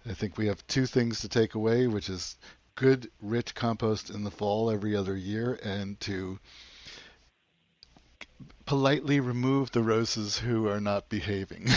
I 0.07 0.13
think 0.13 0.37
we 0.37 0.47
have 0.47 0.65
two 0.67 0.85
things 0.85 1.19
to 1.21 1.29
take 1.29 1.55
away, 1.55 1.87
which 1.87 2.09
is 2.09 2.37
good, 2.75 3.09
rich 3.21 3.55
compost 3.55 4.09
in 4.09 4.23
the 4.23 4.31
fall 4.31 4.69
every 4.69 4.95
other 4.95 5.15
year, 5.15 5.59
and 5.63 5.99
to 6.01 6.39
politely 8.65 9.19
remove 9.19 9.71
the 9.71 9.81
roses 9.83 10.37
who 10.39 10.67
are 10.67 10.79
not 10.81 11.07
behaving. 11.09 11.67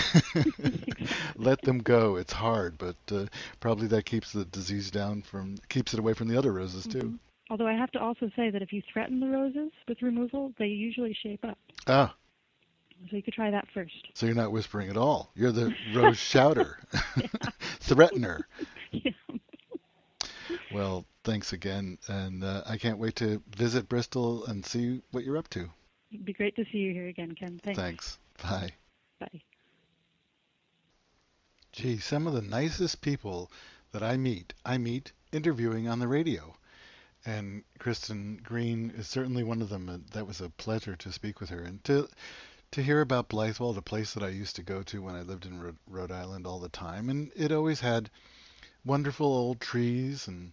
Let 1.37 1.63
them 1.63 1.79
go. 1.79 2.17
It's 2.17 2.33
hard, 2.33 2.79
but 2.79 2.97
uh, 3.13 3.27
probably 3.61 3.87
that 3.89 4.05
keeps 4.07 4.33
the 4.33 4.45
disease 4.47 4.91
down 4.91 5.23
from 5.23 5.57
keeps 5.69 5.93
it 5.95 6.01
away 6.01 6.15
from 6.15 6.29
the 6.29 6.37
other 6.39 6.53
roses 6.53 6.87
too. 6.87 6.99
Mhm. 6.99 7.19
Although 7.51 7.67
I 7.67 7.73
have 7.75 7.91
to 7.93 8.01
also 8.01 8.31
say 8.37 8.51
that 8.51 8.61
if 8.61 8.73
you 8.73 8.83
threaten 8.93 9.21
the 9.21 9.29
roses 9.29 9.71
with 9.89 10.03
removal, 10.03 10.53
they 10.59 10.67
usually 10.67 11.15
shape 11.23 11.45
up. 11.45 11.57
Ah, 11.87 12.15
So 13.11 13.17
you 13.17 13.23
could 13.23 13.33
try 13.35 13.51
that 13.51 13.67
first. 13.73 13.95
so 14.15 14.27
you're 14.27 14.35
not 14.35 14.53
whispering 14.53 14.91
at 14.91 14.97
all. 14.99 15.31
You're 15.35 15.53
the 15.53 15.75
rose 15.95 16.19
shouter, 16.19 16.79
threatener. 17.81 18.41
Yeah. 18.93 19.13
Well, 20.75 21.07
thanks 21.25 21.53
again, 21.55 21.99
and 22.09 22.45
uh, 22.45 22.63
I 22.67 22.77
can't 22.77 22.99
wait 22.99 23.17
to 23.17 23.43
visit 23.57 23.89
Bristol 23.89 24.45
and 24.47 24.65
see 24.65 25.01
what 25.13 25.25
you're 25.25 25.39
up 25.39 25.49
to. 25.51 25.71
It'd 26.11 26.25
be 26.25 26.33
great 26.33 26.57
to 26.57 26.65
see 26.73 26.79
you 26.79 26.93
here 26.93 27.09
again, 27.09 27.35
Ken. 27.35 27.61
Thanks. 27.63 27.79
Thanks. 27.79 28.19
Bye. 28.43 28.73
Bye. 29.19 29.43
Gee, 31.73 31.99
some 31.99 32.27
of 32.27 32.33
the 32.33 32.43
nicest 32.43 33.01
people 33.03 33.51
that 33.93 34.03
I 34.03 34.17
meet, 34.17 34.55
I 34.65 34.79
meet 34.79 35.13
interviewing 35.33 35.89
on 35.89 35.99
the 35.99 36.09
radio. 36.09 36.57
And 37.27 37.63
Kristin 37.79 38.43
Green 38.43 38.91
is 38.97 39.09
certainly 39.09 39.45
one 39.45 39.61
of 39.61 39.69
them. 39.69 40.05
That 40.13 40.27
was 40.27 40.41
a 40.41 40.49
pleasure 40.49 40.97
to 40.97 41.13
speak 41.13 41.41
with 41.41 41.51
her 41.51 41.61
and 41.61 41.83
to 41.85 42.09
to 42.71 42.83
hear 42.83 43.01
about 43.01 43.29
Blithewold, 43.31 43.77
the 43.77 43.83
place 43.83 44.13
that 44.13 44.23
I 44.23 44.29
used 44.29 44.57
to 44.57 44.63
go 44.63 44.83
to 44.85 45.03
when 45.03 45.15
I 45.15 45.23
lived 45.23 45.47
in 45.47 45.59
Rhode, 45.59 45.79
Rhode 45.87 46.13
Island 46.13 46.47
all 46.47 46.59
the 46.59 46.69
time. 46.69 47.09
And 47.09 47.31
it 47.35 47.51
always 47.51 47.81
had 47.81 48.11
wonderful 48.85 49.27
old 49.27 49.61
trees 49.61 50.29
and 50.29 50.53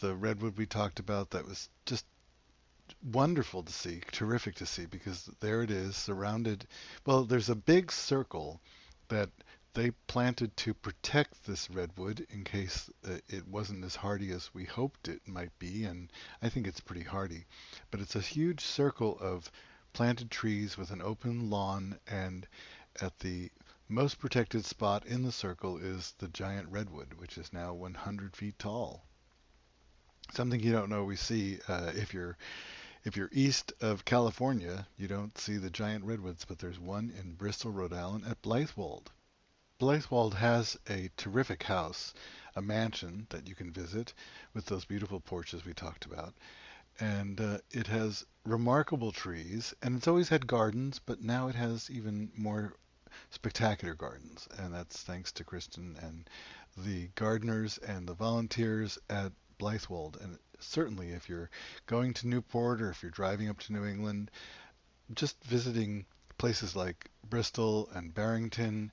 the 0.00 0.14
redwood 0.14 0.56
we 0.56 0.66
talked 0.66 0.98
about 0.98 1.30
that 1.30 1.46
was 1.46 1.68
just 1.84 2.06
wonderful 3.02 3.62
to 3.62 3.72
see, 3.72 4.00
terrific 4.12 4.56
to 4.56 4.66
see 4.66 4.86
because 4.86 5.30
there 5.40 5.62
it 5.62 5.70
is 5.70 5.96
surrounded. 5.96 6.66
Well, 7.06 7.24
there's 7.24 7.48
a 7.48 7.54
big 7.54 7.92
circle 7.92 8.60
that 9.08 9.30
they 9.74 9.90
planted 10.06 10.54
to 10.58 10.74
protect 10.74 11.44
this 11.44 11.70
redwood 11.70 12.26
in 12.30 12.44
case 12.44 12.90
uh, 13.08 13.18
it 13.28 13.46
wasn't 13.48 13.84
as 13.84 13.96
hardy 13.96 14.30
as 14.30 14.52
we 14.52 14.64
hoped 14.64 15.08
it 15.08 15.26
might 15.26 15.58
be, 15.58 15.84
and 15.84 16.12
I 16.42 16.48
think 16.48 16.66
it's 16.66 16.80
pretty 16.80 17.04
hardy. 17.04 17.46
But 17.90 18.00
it's 18.00 18.16
a 18.16 18.20
huge 18.20 18.60
circle 18.60 19.18
of 19.18 19.50
planted 19.92 20.30
trees 20.30 20.76
with 20.76 20.90
an 20.90 21.00
open 21.00 21.48
lawn, 21.48 21.98
and 22.06 22.46
at 23.00 23.18
the 23.20 23.50
most 23.88 24.18
protected 24.18 24.64
spot 24.64 25.06
in 25.06 25.22
the 25.22 25.32
circle 25.32 25.78
is 25.78 26.14
the 26.18 26.28
giant 26.28 26.68
redwood, 26.68 27.14
which 27.14 27.38
is 27.38 27.52
now 27.52 27.72
100 27.72 28.36
feet 28.36 28.58
tall. 28.58 29.04
Something 30.32 30.60
you 30.60 30.72
don't 30.72 30.92
always 30.92 31.20
see 31.20 31.58
uh, 31.68 31.92
if 31.94 32.14
you're 32.14 32.36
if 33.04 33.16
you're 33.16 33.28
east 33.32 33.72
of 33.80 34.04
California, 34.04 34.86
you 34.96 35.08
don't 35.08 35.36
see 35.36 35.56
the 35.56 35.70
giant 35.70 36.04
redwoods, 36.04 36.44
but 36.44 36.58
there's 36.58 36.78
one 36.78 37.12
in 37.18 37.34
Bristol, 37.34 37.72
Rhode 37.72 37.92
Island 37.92 38.24
at 38.26 38.40
Blithewold. 38.42 39.08
Blithewold 39.80 40.34
has 40.34 40.78
a 40.88 41.10
terrific 41.16 41.64
house, 41.64 42.14
a 42.54 42.62
mansion 42.62 43.26
that 43.30 43.48
you 43.48 43.56
can 43.56 43.72
visit 43.72 44.14
with 44.54 44.66
those 44.66 44.84
beautiful 44.84 45.18
porches 45.18 45.64
we 45.64 45.74
talked 45.74 46.04
about. 46.04 46.34
And 47.00 47.40
uh, 47.40 47.58
it 47.72 47.88
has 47.88 48.24
remarkable 48.44 49.10
trees, 49.10 49.74
and 49.82 49.96
it's 49.96 50.06
always 50.06 50.28
had 50.28 50.46
gardens, 50.46 51.00
but 51.04 51.20
now 51.20 51.48
it 51.48 51.56
has 51.56 51.90
even 51.90 52.30
more 52.36 52.76
spectacular 53.30 53.94
gardens. 53.94 54.46
And 54.58 54.72
that's 54.72 55.02
thanks 55.02 55.32
to 55.32 55.44
Kristin 55.44 56.00
and 56.00 56.30
the 56.76 57.08
gardeners 57.16 57.78
and 57.78 58.06
the 58.06 58.14
volunteers 58.14 58.98
at 59.10 59.32
Blithewold. 59.58 60.22
And 60.22 60.38
certainly, 60.62 61.10
if 61.10 61.28
you're 61.28 61.50
going 61.86 62.14
to 62.14 62.28
Newport 62.28 62.80
or 62.80 62.90
if 62.90 63.02
you're 63.02 63.10
driving 63.10 63.48
up 63.48 63.58
to 63.60 63.72
New 63.72 63.84
England, 63.84 64.30
just 65.14 65.42
visiting 65.44 66.04
places 66.38 66.74
like 66.74 67.10
Bristol 67.28 67.88
and 67.94 68.14
Barrington 68.14 68.90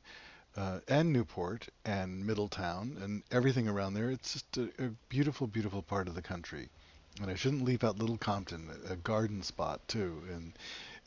uh, 0.55 0.79
and 0.87 1.13
Newport 1.13 1.67
and 1.85 2.25
Middletown 2.25 2.97
and 3.01 3.23
everything 3.31 3.67
around 3.67 3.93
there. 3.93 4.11
It's 4.11 4.33
just 4.33 4.57
a, 4.57 4.69
a 4.77 4.89
beautiful, 5.07 5.47
beautiful 5.47 5.81
part 5.81 6.07
of 6.07 6.15
the 6.15 6.21
country. 6.21 6.69
And 7.21 7.29
I 7.29 7.35
shouldn't 7.35 7.65
leave 7.65 7.83
out 7.83 7.97
Little 7.97 8.17
Compton, 8.17 8.69
a, 8.87 8.95
garden 8.95 9.43
spot 9.43 9.81
too 9.87 10.21
in 10.29 10.53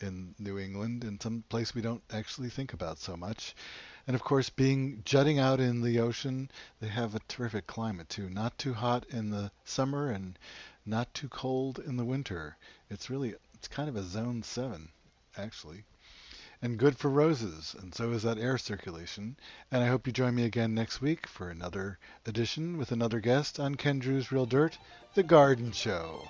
in 0.01 0.35
New 0.39 0.59
England, 0.59 1.05
and 1.05 1.23
some 1.23 1.45
place 1.49 1.75
we 1.75 1.81
don't 1.81 2.03
actually 2.13 2.51
think 2.51 2.73
about 2.73 2.99
so 2.99 3.17
much. 3.17 3.55
And 4.07 4.15
of 4.15 4.23
course, 4.23 4.51
being 4.51 5.03
jutting 5.05 5.39
out 5.39 5.61
in 5.61 5.81
the 5.81 6.01
ocean, 6.01 6.51
they 6.81 6.89
have 6.89 7.15
a 7.15 7.21
terrific 7.29 7.67
climate 7.67 8.09
too. 8.09 8.29
Not 8.29 8.59
too 8.59 8.75
hot 8.75 9.07
in 9.11 9.31
the 9.31 9.51
summer 9.65 10.11
and 10.11 10.39
not 10.85 11.15
too 11.15 11.29
cold 11.29 11.79
in 11.79 11.97
the 11.97 12.05
winter. 12.05 12.57
It's 12.91 13.11
really 13.11 13.35
it's 13.55 13.69
kind 13.69 13.89
of 13.89 13.97
a 13.97 14.03
zone 14.03 14.43
seven, 14.43 14.91
actually 15.37 15.85
and 16.63 16.79
good 16.79 16.97
for 16.97 17.11
roses, 17.11 17.75
and 17.81 17.93
so 17.93 18.13
is 18.13 18.23
that 18.23 18.39
air 18.39 18.57
circulation. 18.57 19.37
And 19.73 19.83
I 19.83 19.89
hope 19.89 20.07
you 20.07 20.13
join 20.13 20.37
me 20.37 20.45
again 20.45 20.75
next 20.75 21.01
week 21.01 21.27
for 21.27 21.51
another 21.51 21.99
edition 22.25 22.79
with 22.79 22.93
another 22.93 23.19
guest 23.19 23.59
on 23.59 23.75
Ken 23.75 24.01
Druse 24.01 24.31
Real 24.31 24.47
Dirt, 24.47 24.79
The 25.15 25.25
Garden 25.25 25.73
Show. 25.73 26.29